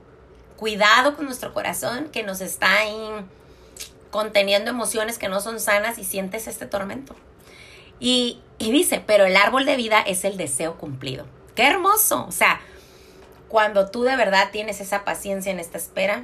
cuidado 0.64 1.18
con 1.18 1.26
nuestro 1.26 1.54
corazón 1.54 2.08
que 2.08 2.24
nos 2.24 2.40
está 2.40 2.72
ahí 2.78 2.98
conteniendo 4.12 4.70
emociones 4.72 5.18
que 5.18 5.28
no 5.28 5.42
son 5.42 5.60
sanas 5.60 5.98
y 5.98 6.06
sientes 6.06 6.48
este 6.48 6.66
tormento. 6.66 7.18
Y, 8.00 8.40
y 8.60 8.72
dice, 8.72 9.04
pero 9.06 9.26
el 9.26 9.36
árbol 9.36 9.66
de 9.66 9.76
vida 9.76 10.00
es 10.00 10.24
el 10.24 10.38
deseo 10.38 10.78
cumplido. 10.78 11.26
Qué 11.54 11.68
hermoso. 11.68 12.26
O 12.26 12.32
sea, 12.32 12.62
cuando 13.50 13.92
tú 13.92 14.04
de 14.04 14.16
verdad 14.16 14.52
tienes 14.54 14.80
esa 14.80 15.04
paciencia 15.04 15.52
en 15.52 15.60
esta 15.60 15.78
espera, 15.78 16.24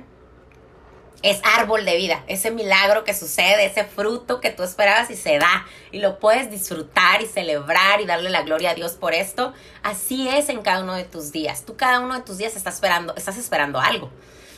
es 1.21 1.41
árbol 1.43 1.84
de 1.84 1.97
vida, 1.97 2.23
ese 2.28 2.49
milagro 2.49 3.04
que 3.04 3.13
sucede, 3.13 3.65
ese 3.65 3.84
fruto 3.84 4.39
que 4.39 4.52
tú 4.52 4.63
esperabas 4.63 5.10
y 5.12 5.17
se 5.17 5.38
da 5.38 5.67
y 5.91 5.99
lo 5.99 6.17
puedes 6.17 6.49
disfrutar 6.49 7.21
y 7.21 7.25
celebrar 7.25 7.99
y 7.99 8.06
darle 8.06 8.30
la 8.30 8.43
gloria 8.43 8.71
a 8.71 8.75
Dios 8.75 8.93
por 8.93 9.13
esto. 9.13 9.54
Así 9.84 10.30
es 10.30 10.47
en 10.47 10.62
cada 10.62 10.82
uno 10.82 10.95
de 10.95 11.04
tus 11.04 11.34
días. 11.34 11.65
Tú 11.65 11.75
cada 11.75 11.99
uno 11.99 12.15
de 12.15 12.21
tus 12.21 12.38
días 12.38 12.56
estás 12.56 12.75
esperando, 12.75 13.13
estás 13.17 13.38
esperando 13.38 13.82
algo. 13.82 14.10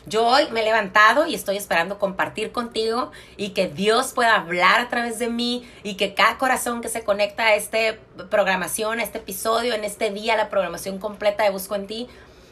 Yo 0.06 0.26
hoy 0.26 0.50
me 0.52 0.62
he 0.62 0.64
levantado 0.64 1.28
y 1.28 1.36
estoy 1.36 1.58
esperando 1.58 2.00
compartir 2.00 2.52
contigo 2.52 3.12
y 3.38 3.50
que 3.50 3.68
Dios 3.68 4.14
pueda 4.14 4.36
hablar 4.36 4.82
a 4.82 4.90
través 4.90 5.20
de 5.20 5.30
mí 5.30 5.70
y 5.84 5.96
que 5.96 6.16
cada 6.16 6.38
corazón 6.38 6.82
que 6.82 6.90
se 6.90 7.04
conecta 7.04 7.44
a 7.44 7.56
esta 7.56 7.78
programación, 8.30 9.00
a 9.00 9.04
este 9.04 9.20
episodio, 9.20 9.74
en 9.76 9.84
este 9.84 10.10
día, 10.10 10.36
la 10.36 10.50
programación 10.50 10.98
completa 10.98 11.44
de 11.44 11.52
Busco 11.52 11.76
en 11.76 11.86
ti, 11.86 12.08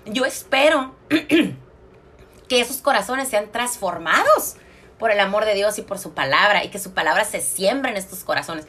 yo 0.05 0.25
espero 0.25 0.95
que 2.47 2.61
esos 2.61 2.77
corazones 2.77 3.29
sean 3.29 3.51
transformados 3.51 4.55
por 4.99 5.11
el 5.11 5.19
amor 5.19 5.45
de 5.45 5.55
Dios 5.55 5.79
y 5.79 5.81
por 5.81 5.97
su 5.97 6.13
palabra 6.13 6.63
y 6.63 6.69
que 6.69 6.77
su 6.77 6.93
palabra 6.93 7.25
se 7.25 7.41
siembre 7.41 7.91
en 7.91 7.97
estos 7.97 8.23
corazones. 8.23 8.67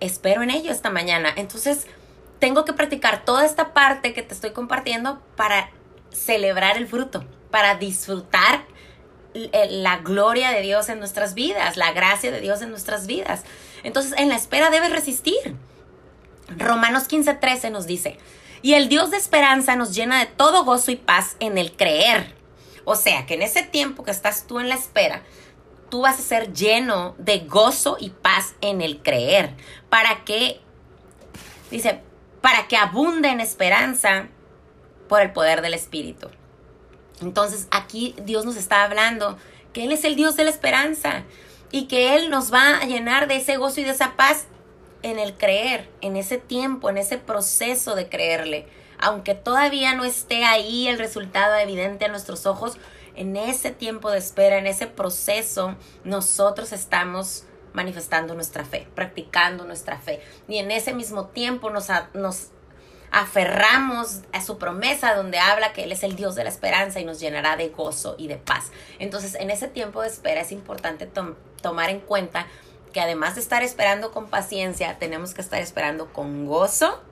Espero 0.00 0.42
en 0.42 0.50
ello 0.50 0.72
esta 0.72 0.90
mañana. 0.90 1.32
Entonces, 1.36 1.86
tengo 2.40 2.64
que 2.64 2.72
practicar 2.72 3.24
toda 3.24 3.44
esta 3.44 3.72
parte 3.72 4.12
que 4.12 4.22
te 4.22 4.34
estoy 4.34 4.50
compartiendo 4.50 5.22
para 5.36 5.70
celebrar 6.10 6.76
el 6.76 6.88
fruto, 6.88 7.24
para 7.52 7.76
disfrutar 7.76 8.64
la 9.34 9.98
gloria 9.98 10.50
de 10.50 10.62
Dios 10.62 10.88
en 10.88 10.98
nuestras 10.98 11.34
vidas, 11.34 11.76
la 11.76 11.92
gracia 11.92 12.32
de 12.32 12.40
Dios 12.40 12.60
en 12.62 12.70
nuestras 12.70 13.06
vidas. 13.06 13.44
Entonces, 13.84 14.14
en 14.18 14.28
la 14.28 14.34
espera 14.34 14.70
debes 14.70 14.90
resistir. 14.90 15.54
Romanos 16.48 17.04
15:13 17.08 17.70
nos 17.70 17.86
dice, 17.86 18.18
y 18.60 18.74
el 18.74 18.88
Dios 18.88 19.12
de 19.12 19.18
esperanza 19.18 19.76
nos 19.76 19.94
llena 19.94 20.18
de 20.18 20.26
todo 20.26 20.64
gozo 20.64 20.90
y 20.90 20.96
paz 20.96 21.36
en 21.38 21.56
el 21.56 21.70
creer 21.72 22.42
o 22.84 22.96
sea, 22.96 23.26
que 23.26 23.34
en 23.34 23.42
ese 23.42 23.62
tiempo 23.62 24.04
que 24.04 24.10
estás 24.10 24.46
tú 24.46 24.58
en 24.58 24.68
la 24.68 24.74
espera, 24.74 25.22
tú 25.88 26.02
vas 26.02 26.18
a 26.18 26.22
ser 26.22 26.52
lleno 26.52 27.14
de 27.18 27.40
gozo 27.40 27.96
y 28.00 28.10
paz 28.10 28.54
en 28.60 28.80
el 28.80 29.02
creer. 29.02 29.54
Para 29.88 30.24
que, 30.24 30.60
dice, 31.70 32.00
para 32.40 32.66
que 32.66 32.76
abunde 32.76 33.28
en 33.28 33.40
esperanza 33.40 34.28
por 35.08 35.20
el 35.20 35.32
poder 35.32 35.62
del 35.62 35.74
Espíritu. 35.74 36.28
Entonces 37.22 37.68
aquí 37.70 38.14
Dios 38.24 38.44
nos 38.44 38.56
está 38.56 38.84
hablando 38.84 39.38
que 39.72 39.84
Él 39.84 39.92
es 39.92 40.04
el 40.04 40.16
Dios 40.16 40.36
de 40.36 40.44
la 40.44 40.50
esperanza 40.50 41.24
y 41.70 41.86
que 41.86 42.16
Él 42.16 42.30
nos 42.30 42.52
va 42.52 42.78
a 42.78 42.84
llenar 42.84 43.28
de 43.28 43.36
ese 43.36 43.56
gozo 43.56 43.80
y 43.80 43.84
de 43.84 43.90
esa 43.90 44.16
paz 44.16 44.46
en 45.02 45.18
el 45.18 45.34
creer, 45.36 45.88
en 46.00 46.16
ese 46.16 46.38
tiempo, 46.38 46.90
en 46.90 46.98
ese 46.98 47.18
proceso 47.18 47.94
de 47.94 48.08
creerle 48.08 48.66
aunque 49.02 49.34
todavía 49.34 49.94
no 49.94 50.04
esté 50.04 50.44
ahí 50.44 50.86
el 50.86 50.96
resultado 50.96 51.56
evidente 51.56 52.04
a 52.04 52.08
nuestros 52.08 52.46
ojos, 52.46 52.78
en 53.16 53.36
ese 53.36 53.72
tiempo 53.72 54.10
de 54.10 54.18
espera, 54.18 54.58
en 54.58 54.66
ese 54.68 54.86
proceso, 54.86 55.74
nosotros 56.04 56.72
estamos 56.72 57.44
manifestando 57.72 58.34
nuestra 58.34 58.64
fe, 58.64 58.86
practicando 58.94 59.64
nuestra 59.64 59.98
fe. 59.98 60.20
Y 60.48 60.58
en 60.58 60.70
ese 60.70 60.94
mismo 60.94 61.26
tiempo 61.26 61.68
nos, 61.68 61.88
aferramos 63.12 64.22
a 64.32 64.40
su 64.40 64.58
promesa 64.58 65.14
donde 65.14 65.38
habla 65.38 65.72
que 65.72 65.84
Él 65.84 65.92
es 65.92 66.02
el 66.02 66.16
Dios 66.16 66.34
de 66.34 66.44
la 66.44 66.50
esperanza 66.50 66.98
y 66.98 67.04
nos 67.04 67.20
llenará 67.20 67.56
de 67.56 67.68
gozo 67.68 68.16
y 68.18 68.26
de 68.26 68.36
paz. 68.36 68.72
Entonces, 68.98 69.34
en 69.36 69.50
ese 69.50 69.68
tiempo 69.68 70.02
de 70.02 70.08
espera 70.08 70.40
es 70.40 70.50
importante 70.50 71.08
tomar 71.60 71.90
en 71.90 72.00
cuenta 72.00 72.46
que 72.92 73.00
además 73.00 73.36
de 73.36 73.42
estar 73.42 73.62
esperando 73.62 74.10
con 74.10 74.28
paciencia, 74.28 74.98
tenemos 74.98 75.34
que 75.34 75.42
estar 75.42 75.60
esperando 75.60 76.12
con 76.12 76.46
gozo 76.46 77.02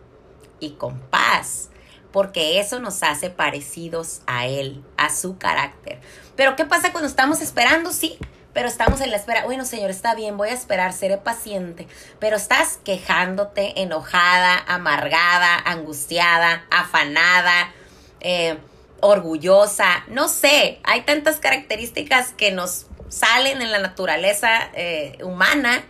y 0.59 0.73
con 0.73 0.99
paz 0.99 1.71
porque 2.13 2.59
eso 2.59 2.81
nos 2.81 3.03
hace 3.03 3.31
parecidos 3.31 4.23
a 4.27 4.47
Él, 4.47 4.83
a 4.97 5.11
su 5.11 5.39
carácter. 5.39 6.01
Pero 6.37 6.57
¿qué 6.57 6.65
pasa 6.65 6.93
cuando 6.93 7.09
estamos 7.09 7.41
esperando? 7.41 7.93
Sí, 7.93 8.19
pero 8.53 8.69
estamos 8.69 9.01
en 9.01 9.11
la 9.11 9.17
espera. 9.17 9.45
Bueno, 9.45 9.65
Señor, 9.65 9.91
está 9.91 10.15
bien, 10.15 10.37
voy 10.37 10.49
a 10.49 10.55
esperar, 10.55 10.93
seré 10.93 11.17
paciente. 11.19 11.87
Pero 12.19 12.37
estás 12.37 12.79
quejándote, 12.85 13.83
enojada, 13.83 14.63
amargada, 14.67 15.57
angustiada, 15.65 16.65
afanada, 16.71 17.73
eh, 18.21 18.59
orgullosa, 19.01 20.05
no 20.09 20.29
sé, 20.29 20.79
hay 20.85 21.03
tantas 21.03 21.41
características 21.41 22.33
que 22.33 22.53
nos 22.53 22.87
salen 23.09 23.63
en 23.63 23.73
la 23.73 23.79
naturaleza 23.79 24.71
eh, 24.75 25.19
humana 25.23 25.83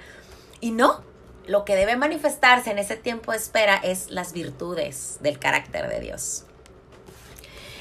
y 0.60 0.70
no, 0.70 1.02
lo 1.46 1.64
que 1.64 1.76
debe 1.76 1.96
manifestarse 1.96 2.70
en 2.70 2.78
ese 2.78 2.96
tiempo 2.96 3.32
de 3.32 3.38
espera 3.38 3.76
es 3.76 4.10
las 4.10 4.32
virtudes 4.32 5.18
del 5.20 5.38
carácter 5.38 5.88
de 5.88 6.00
Dios. 6.00 6.44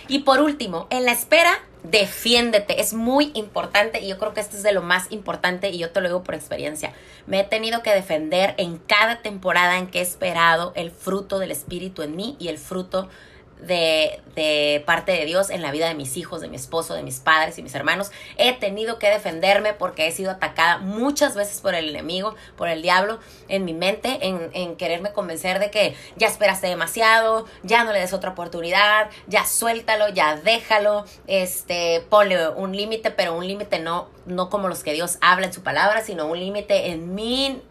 Y 0.09 0.19
por 0.19 0.41
último, 0.41 0.87
en 0.89 1.05
la 1.05 1.11
espera, 1.11 1.51
defiéndete. 1.83 2.81
Es 2.81 2.93
muy 2.93 3.31
importante 3.35 4.01
y 4.01 4.07
yo 4.07 4.17
creo 4.17 4.33
que 4.33 4.41
esto 4.41 4.57
es 4.57 4.63
de 4.63 4.71
lo 4.71 4.81
más 4.81 5.11
importante 5.11 5.69
y 5.69 5.77
yo 5.77 5.91
te 5.91 6.01
lo 6.01 6.07
digo 6.07 6.23
por 6.23 6.33
experiencia. 6.33 6.93
Me 7.27 7.39
he 7.39 7.43
tenido 7.43 7.83
que 7.83 7.93
defender 7.93 8.55
en 8.57 8.79
cada 8.79 9.21
temporada 9.21 9.77
en 9.77 9.85
que 9.85 9.99
he 9.99 10.01
esperado 10.01 10.73
el 10.75 10.89
fruto 10.89 11.37
del 11.37 11.51
Espíritu 11.51 12.01
en 12.01 12.15
mí 12.15 12.35
y 12.39 12.47
el 12.47 12.57
fruto 12.57 13.07
de, 13.59 14.21
de, 14.35 14.83
parte 14.85 15.11
de 15.11 15.25
Dios 15.25 15.49
en 15.49 15.61
la 15.61 15.71
vida 15.71 15.87
de 15.87 15.95
mis 15.95 16.17
hijos, 16.17 16.41
de 16.41 16.47
mi 16.47 16.55
esposo, 16.55 16.93
de 16.93 17.03
mis 17.03 17.19
padres 17.19 17.57
y 17.57 17.63
mis 17.63 17.75
hermanos. 17.75 18.11
He 18.37 18.53
tenido 18.53 18.99
que 18.99 19.09
defenderme 19.09 19.73
porque 19.73 20.07
he 20.07 20.11
sido 20.11 20.31
atacada 20.31 20.77
muchas 20.77 21.35
veces 21.35 21.61
por 21.61 21.75
el 21.75 21.89
enemigo, 21.89 22.35
por 22.55 22.69
el 22.69 22.81
diablo, 22.81 23.19
en 23.47 23.65
mi 23.65 23.73
mente, 23.73 24.19
en, 24.21 24.49
en 24.53 24.75
quererme 24.75 25.11
convencer 25.11 25.59
de 25.59 25.71
que 25.71 25.95
ya 26.15 26.27
esperaste 26.27 26.67
demasiado, 26.67 27.45
ya 27.63 27.83
no 27.83 27.91
le 27.91 27.99
des 27.99 28.13
otra 28.13 28.31
oportunidad, 28.31 29.09
ya 29.27 29.45
suéltalo, 29.45 30.09
ya 30.09 30.35
déjalo, 30.37 31.05
este, 31.27 32.05
ponle 32.09 32.49
un 32.49 32.75
límite, 32.75 33.11
pero 33.11 33.35
un 33.35 33.47
límite 33.47 33.79
no, 33.79 34.09
no 34.25 34.49
como 34.49 34.67
los 34.67 34.83
que 34.83 34.93
Dios 34.93 35.17
habla 35.21 35.47
en 35.47 35.53
su 35.53 35.63
palabra, 35.63 36.01
sino 36.01 36.27
un 36.27 36.39
límite 36.39 36.91
en 36.91 37.13
mi 37.15 37.61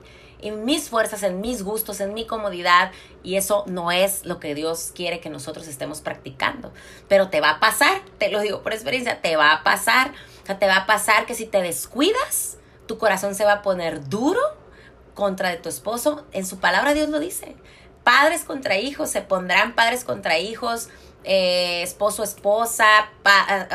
en 0.41 0.65
mis 0.65 0.89
fuerzas, 0.89 1.23
en 1.23 1.41
mis 1.41 1.63
gustos, 1.63 2.01
en 2.01 2.15
mi 2.15 2.27
comodidad. 2.27 2.93
Y 3.23 3.37
eso 3.37 3.65
no 3.67 3.91
es 3.91 4.25
lo 4.25 4.41
que 4.41 4.55
Dios 4.55 4.93
quiere 4.95 5.21
que 5.21 5.31
nosotros 5.31 5.69
estemos 5.69 6.01
practicando. 6.01 6.73
Pero 7.09 7.29
te 7.29 7.41
va 7.41 7.51
a 7.51 7.61
pasar, 7.61 8.03
te 8.19 8.31
lo 8.31 8.41
digo 8.41 8.63
por 8.63 8.73
experiencia, 8.73 9.21
te 9.21 9.37
va 9.37 9.53
a 9.53 9.63
pasar. 9.63 10.13
O 10.43 10.47
sea, 10.47 10.59
te 10.59 10.67
va 10.67 10.77
a 10.77 10.87
pasar 10.87 11.27
que 11.27 11.35
si 11.35 11.47
te 11.47 11.63
descuidas, 11.63 12.59
tu 12.87 12.99
corazón 12.99 13.35
se 13.35 13.45
va 13.45 13.53
a 13.53 13.63
poner 13.63 14.09
duro 14.09 14.41
contra 15.15 15.51
de 15.51 15.57
tu 15.57 15.69
esposo. 15.69 16.25
En 16.33 16.47
su 16.47 16.59
palabra 16.59 16.95
Dios 16.95 17.09
lo 17.09 17.19
dice. 17.19 17.57
Padres 18.05 18.45
contra 18.45 18.79
hijos, 18.79 19.11
se 19.11 19.21
pondrán 19.21 19.75
padres 19.75 20.05
contra 20.05 20.39
hijos, 20.39 20.89
eh, 21.25 21.83
esposo, 21.83 22.23
esposa, 22.23 23.11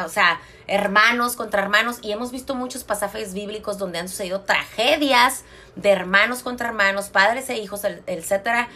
o 0.04 0.10
sea, 0.10 0.42
hermanos 0.68 1.36
contra 1.36 1.62
hermanos. 1.62 2.00
Y 2.02 2.12
hemos 2.12 2.32
visto 2.32 2.56
muchos 2.56 2.84
pasajes 2.84 3.34
bíblicos 3.34 3.78
donde 3.78 4.00
han 4.00 4.10
sucedido 4.10 4.42
tragedias 4.42 5.44
de 5.76 5.92
hermanos 5.92 6.44
contra 6.44 6.70
hermanos, 6.70 7.10
padres 7.10 7.50
e 7.50 7.58
hijos, 7.58 7.82
etcétera, 7.84 8.70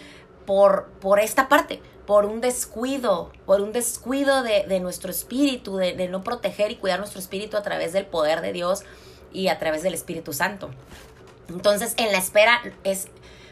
por, 0.45 0.89
por 1.01 1.19
esta 1.19 1.47
parte, 1.49 1.81
por 2.05 2.25
un 2.25 2.41
descuido, 2.41 3.31
por 3.45 3.61
un 3.61 3.71
descuido 3.71 4.43
de, 4.43 4.79
nuestro 4.79 5.11
espíritu, 5.11 5.77
de, 5.77 5.93
de, 5.93 6.07
no 6.07 6.23
proteger 6.23 6.71
y 6.71 6.75
cuidar 6.75 6.99
nuestro 6.99 7.19
espíritu 7.19 7.57
a 7.57 7.63
través 7.63 7.93
del 7.93 8.05
poder 8.05 8.41
de 8.41 8.53
Dios 8.53 8.83
y 9.33 9.49
a 9.49 9.59
través 9.59 9.83
del 9.83 9.93
Espíritu 9.93 10.33
Santo. 10.33 10.69
Entonces, 11.49 11.93
en 11.97 12.11
la 12.11 12.17
espera 12.17 12.61
es 12.83 13.07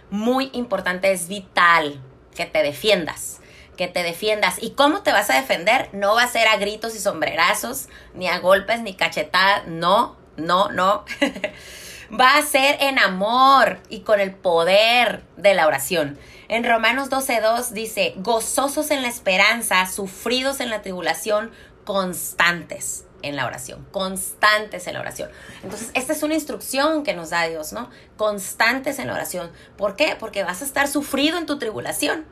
muy 0.09 0.49
importante, 0.53 1.11
es 1.11 1.27
vital 1.27 2.01
que 2.33 2.45
te 2.45 2.63
defiendas 2.63 3.41
que 3.75 3.87
te 3.87 4.03
defiendas. 4.03 4.61
¿Y 4.61 4.71
cómo 4.71 5.03
te 5.03 5.11
vas 5.11 5.29
a 5.29 5.35
defender? 5.35 5.89
No 5.93 6.15
va 6.15 6.23
a 6.23 6.27
ser 6.27 6.47
a 6.47 6.57
gritos 6.57 6.95
y 6.95 6.99
sombrerazos, 6.99 7.87
ni 8.13 8.27
a 8.27 8.39
golpes, 8.39 8.81
ni 8.81 8.95
cachetadas. 8.95 9.67
No, 9.67 10.15
no, 10.37 10.69
no. 10.69 11.05
va 12.19 12.37
a 12.37 12.41
ser 12.41 12.77
en 12.81 12.99
amor 12.99 13.79
y 13.89 14.01
con 14.01 14.19
el 14.19 14.33
poder 14.33 15.23
de 15.37 15.53
la 15.53 15.67
oración. 15.67 16.17
En 16.47 16.63
Romanos 16.63 17.09
12.2 17.09 17.69
dice, 17.69 18.13
gozosos 18.17 18.91
en 18.91 19.01
la 19.01 19.07
esperanza, 19.07 19.85
sufridos 19.87 20.59
en 20.59 20.69
la 20.69 20.81
tribulación, 20.81 21.51
constantes 21.83 23.05
en 23.21 23.35
la 23.35 23.47
oración, 23.47 23.87
constantes 23.91 24.85
en 24.85 24.93
la 24.93 24.99
oración. 24.99 25.31
Entonces, 25.63 25.89
esta 25.95 26.13
es 26.13 26.21
una 26.21 26.35
instrucción 26.35 27.03
que 27.03 27.15
nos 27.15 27.31
da 27.31 27.47
Dios, 27.47 27.73
¿no? 27.73 27.89
Constantes 28.17 28.99
en 28.99 29.07
la 29.07 29.13
oración. 29.13 29.51
¿Por 29.77 29.95
qué? 29.95 30.15
Porque 30.19 30.43
vas 30.43 30.61
a 30.61 30.65
estar 30.65 30.87
sufrido 30.87 31.39
en 31.39 31.47
tu 31.47 31.57
tribulación, 31.57 32.25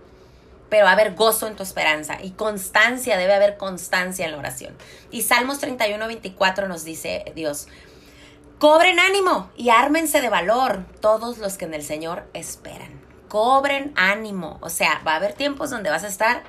pero 0.74 0.88
haber 0.88 1.14
gozo 1.14 1.46
en 1.46 1.56
tu 1.56 1.62
esperanza 1.62 2.18
y 2.20 2.32
constancia, 2.32 3.16
debe 3.16 3.36
haber 3.36 3.58
constancia 3.58 4.26
en 4.26 4.32
la 4.32 4.40
oración. 4.40 4.76
Y 5.12 5.22
Salmos 5.22 5.62
31.24 5.62 6.68
nos 6.68 6.84
dice 6.84 7.32
Dios, 7.36 7.68
Cobren 8.58 9.00
ánimo 9.00 9.52
y 9.56 9.70
ármense 9.70 10.20
de 10.20 10.30
valor 10.30 10.84
todos 11.00 11.38
los 11.38 11.60
que 11.60 11.66
en 11.66 11.76
el 11.76 11.84
Señor 11.84 12.28
esperan. 12.34 13.00
Cobren 13.28 13.94
ánimo. 13.96 14.58
O 14.62 14.70
sea, 14.70 15.00
va 15.06 15.14
a 15.14 15.18
haber 15.18 15.34
tiempos 15.34 15.70
donde 15.70 15.92
vas 15.92 16.06
a 16.06 16.08
estar 16.08 16.42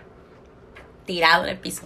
tirado 1.05 1.45
en 1.45 1.51
el 1.51 1.59
piso, 1.59 1.83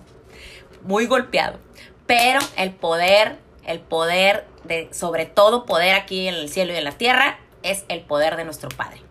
muy 0.82 1.06
golpeado. 1.06 1.58
Pero 2.06 2.38
el 2.56 2.72
poder, 2.72 3.36
el 3.64 3.80
poder 3.80 4.46
de, 4.62 4.88
sobre 4.92 5.26
todo 5.26 5.66
poder 5.66 5.96
aquí 5.96 6.28
en 6.28 6.36
el 6.36 6.48
cielo 6.48 6.72
y 6.72 6.76
en 6.76 6.84
la 6.84 6.92
tierra, 6.92 7.40
es 7.64 7.84
el 7.88 8.02
poder 8.02 8.36
de 8.36 8.44
nuestro 8.44 8.68
Padre. 8.68 9.02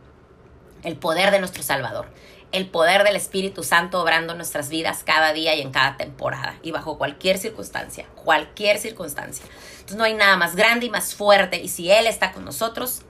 El 0.83 0.95
poder 0.95 1.31
de 1.31 1.39
nuestro 1.39 1.61
Salvador 1.61 2.07
el 2.51 2.69
poder 2.69 3.03
del 3.03 3.15
Espíritu 3.15 3.63
Santo 3.63 4.01
obrando 4.01 4.33
nuestras 4.33 4.69
vidas 4.69 5.03
cada 5.03 5.33
día 5.33 5.55
y 5.55 5.61
en 5.61 5.71
cada 5.71 5.97
temporada 5.97 6.55
y 6.61 6.71
bajo 6.71 6.97
cualquier 6.97 7.37
circunstancia, 7.37 8.05
cualquier 8.15 8.77
circunstancia. 8.77 9.45
Entonces 9.71 9.97
no 9.97 10.03
hay 10.03 10.13
nada 10.13 10.37
más 10.37 10.55
grande 10.55 10.85
y 10.85 10.89
más 10.89 11.15
fuerte 11.15 11.61
y 11.61 11.67
si 11.67 11.91
Él 11.91 12.07
está 12.07 12.31
con 12.31 12.45
nosotros, 12.45 13.01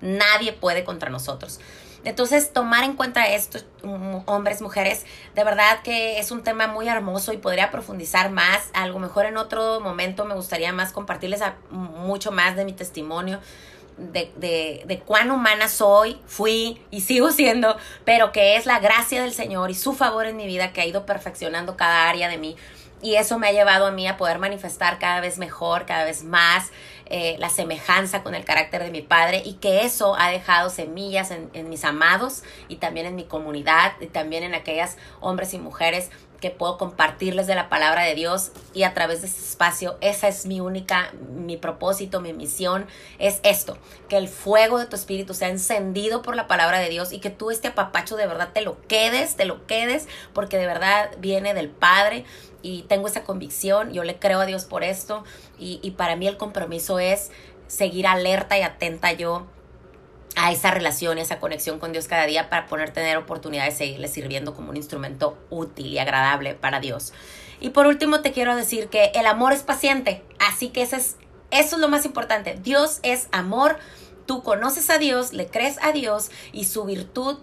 nadie 0.00 0.52
puede 0.52 0.84
contra 0.84 1.10
nosotros. 1.10 1.60
Entonces, 2.02 2.52
tomar 2.52 2.84
en 2.84 2.94
cuenta 2.94 3.28
esto, 3.28 3.58
hombres, 4.24 4.62
mujeres, 4.62 5.04
de 5.34 5.44
verdad 5.44 5.82
que 5.82 6.18
es 6.18 6.30
un 6.30 6.42
tema 6.42 6.66
muy 6.66 6.88
hermoso 6.88 7.34
y 7.34 7.36
podría 7.36 7.70
profundizar 7.70 8.30
más. 8.30 8.70
A 8.72 8.86
lo 8.86 8.98
mejor 8.98 9.26
en 9.26 9.36
otro 9.36 9.80
momento 9.80 10.24
me 10.24 10.34
gustaría 10.34 10.72
más 10.72 10.92
compartirles 10.92 11.42
mucho 11.70 12.32
más 12.32 12.56
de 12.56 12.64
mi 12.64 12.72
testimonio 12.72 13.40
de, 14.00 14.32
de, 14.36 14.82
de, 14.86 14.98
cuán 15.00 15.30
humana 15.30 15.68
soy, 15.68 16.18
fui 16.26 16.80
y 16.90 17.02
sigo 17.02 17.30
siendo, 17.30 17.76
pero 18.04 18.32
que 18.32 18.56
es 18.56 18.66
la 18.66 18.78
gracia 18.80 19.22
del 19.22 19.32
Señor 19.32 19.70
y 19.70 19.74
su 19.74 19.92
favor 19.92 20.26
en 20.26 20.36
mi 20.36 20.46
vida 20.46 20.72
que 20.72 20.80
ha 20.80 20.86
ido 20.86 21.06
perfeccionando 21.06 21.76
cada 21.76 22.08
área 22.08 22.28
de 22.28 22.38
mí. 22.38 22.56
Y 23.02 23.14
eso 23.14 23.38
me 23.38 23.48
ha 23.48 23.52
llevado 23.52 23.86
a 23.86 23.90
mí 23.90 24.06
a 24.06 24.18
poder 24.18 24.38
manifestar 24.38 24.98
cada 24.98 25.20
vez 25.20 25.38
mejor, 25.38 25.86
cada 25.86 26.04
vez 26.04 26.22
más 26.22 26.70
eh, 27.06 27.36
la 27.38 27.48
semejanza 27.48 28.22
con 28.22 28.34
el 28.34 28.44
carácter 28.44 28.84
de 28.84 28.90
mi 28.90 29.00
padre 29.00 29.42
y 29.44 29.54
que 29.54 29.84
eso 29.84 30.14
ha 30.18 30.30
dejado 30.30 30.68
semillas 30.68 31.30
en, 31.30 31.50
en 31.54 31.68
mis 31.68 31.84
amados 31.84 32.42
y 32.68 32.76
también 32.76 33.06
en 33.06 33.16
mi 33.16 33.24
comunidad 33.24 33.94
y 34.00 34.06
también 34.06 34.44
en 34.44 34.54
aquellas 34.54 34.96
hombres 35.20 35.54
y 35.54 35.58
mujeres 35.58 36.10
que 36.40 36.50
puedo 36.50 36.78
compartirles 36.78 37.46
de 37.46 37.54
la 37.54 37.68
palabra 37.68 38.02
de 38.04 38.14
Dios 38.14 38.50
y 38.74 38.84
a 38.84 38.94
través 38.94 39.20
de 39.20 39.28
este 39.28 39.40
espacio, 39.40 39.96
esa 40.00 40.28
es 40.28 40.46
mi 40.46 40.60
única, 40.60 41.12
mi 41.34 41.56
propósito, 41.56 42.20
mi 42.20 42.32
misión, 42.32 42.86
es 43.18 43.40
esto, 43.42 43.76
que 44.08 44.16
el 44.16 44.28
fuego 44.28 44.78
de 44.78 44.86
tu 44.86 44.96
espíritu 44.96 45.34
sea 45.34 45.48
encendido 45.48 46.22
por 46.22 46.36
la 46.36 46.48
palabra 46.48 46.78
de 46.78 46.88
Dios 46.88 47.12
y 47.12 47.20
que 47.20 47.30
tú 47.30 47.50
este 47.50 47.68
apapacho 47.68 48.16
de 48.16 48.26
verdad 48.26 48.50
te 48.52 48.62
lo 48.62 48.80
quedes, 48.88 49.36
te 49.36 49.44
lo 49.44 49.66
quedes, 49.66 50.08
porque 50.32 50.56
de 50.56 50.66
verdad 50.66 51.10
viene 51.18 51.54
del 51.54 51.68
Padre 51.68 52.24
y 52.62 52.82
tengo 52.82 53.06
esa 53.06 53.24
convicción, 53.24 53.92
yo 53.92 54.04
le 54.04 54.18
creo 54.18 54.40
a 54.40 54.46
Dios 54.46 54.64
por 54.64 54.82
esto 54.82 55.24
y, 55.58 55.78
y 55.82 55.92
para 55.92 56.16
mí 56.16 56.26
el 56.26 56.36
compromiso 56.36 56.98
es 56.98 57.30
seguir 57.66 58.06
alerta 58.06 58.58
y 58.58 58.62
atenta 58.62 59.12
yo 59.12 59.46
a 60.36 60.52
esa 60.52 60.70
relación 60.70 61.18
y 61.18 61.22
esa 61.22 61.38
conexión 61.38 61.78
con 61.78 61.92
Dios 61.92 62.06
cada 62.06 62.26
día 62.26 62.48
para 62.48 62.66
poder 62.66 62.90
tener 62.90 63.16
oportunidad 63.16 63.64
de 63.64 63.72
seguirle 63.72 64.08
sirviendo 64.08 64.54
como 64.54 64.70
un 64.70 64.76
instrumento 64.76 65.38
útil 65.50 65.88
y 65.88 65.98
agradable 65.98 66.54
para 66.54 66.80
Dios. 66.80 67.12
Y 67.60 67.70
por 67.70 67.86
último 67.86 68.20
te 68.20 68.32
quiero 68.32 68.56
decir 68.56 68.88
que 68.88 69.12
el 69.14 69.26
amor 69.26 69.52
es 69.52 69.62
paciente, 69.62 70.22
así 70.38 70.68
que 70.70 70.82
eso 70.82 70.96
es, 70.96 71.16
eso 71.50 71.76
es 71.76 71.80
lo 71.80 71.88
más 71.88 72.06
importante. 72.06 72.58
Dios 72.62 73.00
es 73.02 73.28
amor, 73.32 73.78
tú 74.26 74.42
conoces 74.42 74.88
a 74.88 74.98
Dios, 74.98 75.32
le 75.32 75.46
crees 75.46 75.76
a 75.82 75.92
Dios 75.92 76.30
y 76.52 76.64
su 76.64 76.84
virtud 76.84 77.38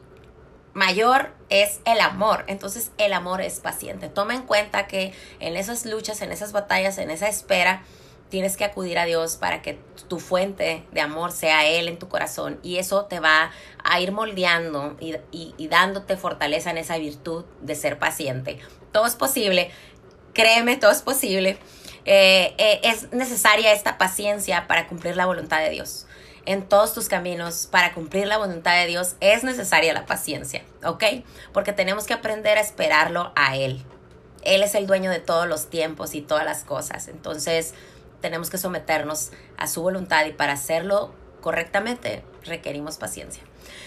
mayor 0.73 1.31
es 1.49 1.81
el 1.85 2.01
amor. 2.01 2.45
Entonces 2.47 2.91
el 2.97 3.13
amor 3.13 3.41
es 3.41 3.59
paciente. 3.59 4.09
Toma 4.09 4.35
en 4.35 4.43
cuenta 4.43 4.87
que 4.87 5.13
en 5.39 5.57
esas 5.57 5.85
luchas, 5.85 6.21
en 6.21 6.31
esas 6.31 6.51
batallas, 6.51 6.97
en 6.97 7.11
esa 7.11 7.27
espera, 7.27 7.83
tienes 8.29 8.57
que 8.57 8.65
acudir 8.65 8.99
a 8.99 9.05
Dios 9.05 9.37
para 9.37 9.61
que 9.61 9.79
tu 10.07 10.19
fuente 10.19 10.83
de 10.91 11.01
amor 11.01 11.31
sea 11.31 11.67
Él 11.67 11.87
en 11.87 11.97
tu 11.97 12.07
corazón 12.07 12.59
y 12.63 12.77
eso 12.77 13.05
te 13.05 13.19
va 13.19 13.51
a 13.83 13.99
ir 13.99 14.11
moldeando 14.11 14.97
y, 14.99 15.67
dándote 15.67 16.17
fortaleza 16.17 16.69
en 16.71 16.77
esa 16.77 16.97
virtud 16.97 17.45
de 17.61 17.75
ser 17.75 17.99
paciente. 17.99 18.59
Todo 18.91 19.05
es 19.05 19.15
posible, 19.15 19.71
créeme, 20.33 20.77
todo 20.77 20.91
es 20.91 21.01
posible. 21.01 21.57
Eh, 22.05 22.53
eh, 22.57 22.79
es 22.83 23.11
necesaria 23.11 23.73
esta 23.73 23.97
paciencia 23.97 24.67
para 24.67 24.87
cumplir 24.87 25.17
la 25.17 25.25
voluntad 25.25 25.59
de 25.59 25.69
Dios. 25.69 26.05
En 26.45 26.63
todos 26.69 26.93
tus 26.93 27.09
caminos, 27.09 27.67
para 27.69 27.93
cumplir 27.93 28.27
la 28.27 28.37
voluntad 28.37 28.77
de 28.77 28.87
Dios, 28.87 29.15
es 29.19 29.43
necesaria 29.43 29.93
la 29.93 30.05
paciencia, 30.05 30.63
¿ok? 30.85 31.03
Porque 31.51 31.73
tenemos 31.73 32.05
que 32.05 32.13
aprender 32.13 32.57
a 32.57 32.61
esperarlo 32.61 33.33
a 33.35 33.57
Él. 33.57 33.83
Él 34.43 34.63
es 34.63 34.73
el 34.75 34.87
dueño 34.87 35.11
de 35.11 35.19
todos 35.19 35.45
los 35.45 35.69
tiempos 35.69 36.15
y 36.15 36.21
todas 36.21 36.45
las 36.45 36.63
cosas. 36.63 37.09
Entonces, 37.09 37.73
tenemos 38.21 38.49
que 38.49 38.57
someternos 38.57 39.31
a 39.57 39.67
su 39.67 39.81
voluntad 39.81 40.25
y 40.25 40.31
para 40.31 40.53
hacerlo 40.53 41.13
correctamente 41.41 42.23
requerimos 42.43 42.97
paciencia. 42.97 43.43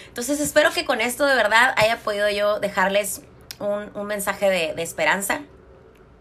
Entonces 0.07 0.39
espero 0.39 0.71
que 0.71 0.85
con 0.85 1.01
esto 1.01 1.25
de 1.25 1.35
verdad 1.35 1.73
haya 1.77 1.97
podido 1.97 2.29
yo 2.29 2.59
dejarles 2.59 3.21
un, 3.59 4.07
mensaje 4.07 4.49
de, 4.49 4.81
esperanza, 4.81 5.41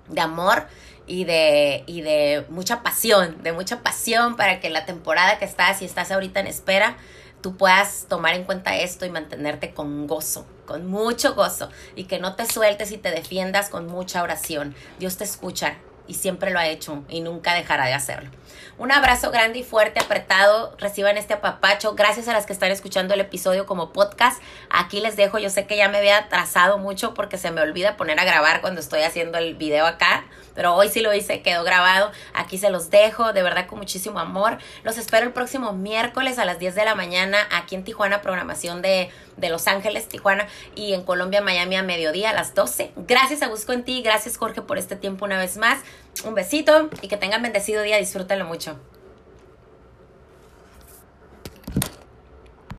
de 0.08 0.20
amor 0.20 0.66
y 1.06 1.24
de, 1.24 1.84
y 1.86 2.02
de 2.02 2.44
mucha 2.50 2.82
pasión, 2.82 3.42
de 3.42 3.52
mucha 3.52 3.82
pasión 3.82 4.36
para 4.36 4.60
que 4.60 4.70
la 4.70 4.84
temporada 4.84 5.38
que 5.38 5.44
estás, 5.44 5.78
si 5.78 5.84
estás 5.84 6.10
ahorita 6.10 6.40
en 6.40 6.46
espera, 6.46 6.96
tú 7.40 7.56
puedas 7.56 8.06
tomar 8.08 8.34
en 8.34 8.44
cuenta 8.44 8.76
esto 8.76 9.06
y 9.06 9.10
mantenerte 9.10 9.72
con 9.72 10.06
gozo, 10.06 10.46
con 10.66 10.86
mucho 10.86 11.34
gozo, 11.34 11.70
y 11.96 12.04
que 12.04 12.18
no 12.18 12.36
te 12.36 12.46
sueltes 12.46 12.92
y 12.92 12.98
te 12.98 13.10
defiendas 13.10 13.70
con 13.70 13.86
mucha 13.86 14.22
oración. 14.22 14.74
Dios 14.98 15.16
te 15.16 15.24
escucha 15.24 15.78
y 16.10 16.14
siempre 16.14 16.50
lo 16.50 16.58
ha 16.58 16.66
hecho 16.66 17.04
y 17.08 17.20
nunca 17.20 17.54
dejará 17.54 17.86
de 17.86 17.94
hacerlo. 17.94 18.30
Un 18.78 18.92
abrazo 18.92 19.30
grande 19.30 19.60
y 19.60 19.62
fuerte, 19.62 20.00
apretado. 20.00 20.74
Reciban 20.78 21.16
este 21.16 21.34
apapacho. 21.34 21.94
Gracias 21.94 22.28
a 22.28 22.32
las 22.32 22.46
que 22.46 22.52
están 22.52 22.70
escuchando 22.70 23.14
el 23.14 23.20
episodio 23.20 23.66
como 23.66 23.92
podcast. 23.92 24.42
Aquí 24.70 25.00
les 25.00 25.16
dejo. 25.16 25.38
Yo 25.38 25.50
sé 25.50 25.66
que 25.66 25.76
ya 25.76 25.88
me 25.88 25.98
había 25.98 26.18
atrasado 26.18 26.78
mucho 26.78 27.14
porque 27.14 27.38
se 27.38 27.50
me 27.50 27.60
olvida 27.60 27.96
poner 27.96 28.18
a 28.18 28.24
grabar 28.24 28.60
cuando 28.60 28.80
estoy 28.80 29.02
haciendo 29.02 29.38
el 29.38 29.54
video 29.54 29.86
acá. 29.86 30.24
Pero 30.54 30.74
hoy 30.74 30.88
sí 30.88 31.00
lo 31.00 31.14
hice, 31.14 31.42
quedó 31.42 31.64
grabado. 31.64 32.10
Aquí 32.34 32.58
se 32.58 32.70
los 32.70 32.90
dejo, 32.90 33.32
de 33.32 33.42
verdad 33.42 33.66
con 33.66 33.78
muchísimo 33.78 34.18
amor. 34.18 34.58
Los 34.82 34.98
espero 34.98 35.26
el 35.26 35.32
próximo 35.32 35.72
miércoles 35.72 36.38
a 36.38 36.44
las 36.44 36.58
10 36.58 36.74
de 36.74 36.84
la 36.84 36.94
mañana 36.94 37.38
aquí 37.50 37.74
en 37.74 37.84
Tijuana, 37.84 38.20
programación 38.20 38.82
de, 38.82 39.10
de 39.36 39.48
Los 39.48 39.66
Ángeles, 39.66 40.08
Tijuana 40.08 40.46
y 40.74 40.92
en 40.92 41.02
Colombia, 41.02 41.40
Miami 41.40 41.76
a 41.76 41.82
mediodía 41.82 42.30
a 42.30 42.32
las 42.34 42.54
12. 42.54 42.92
Gracias 42.96 43.42
a 43.42 43.48
Busco 43.48 43.72
en 43.72 43.84
Ti, 43.84 44.02
gracias 44.02 44.36
Jorge 44.36 44.62
por 44.62 44.78
este 44.78 44.96
tiempo 44.96 45.24
una 45.24 45.38
vez 45.38 45.56
más. 45.56 45.78
Un 46.24 46.34
besito 46.34 46.90
y 47.02 47.08
que 47.08 47.16
tengan 47.16 47.42
bendecido 47.42 47.82
día, 47.82 47.96
disfrútenlo 47.96 48.44
mucho. 48.44 48.78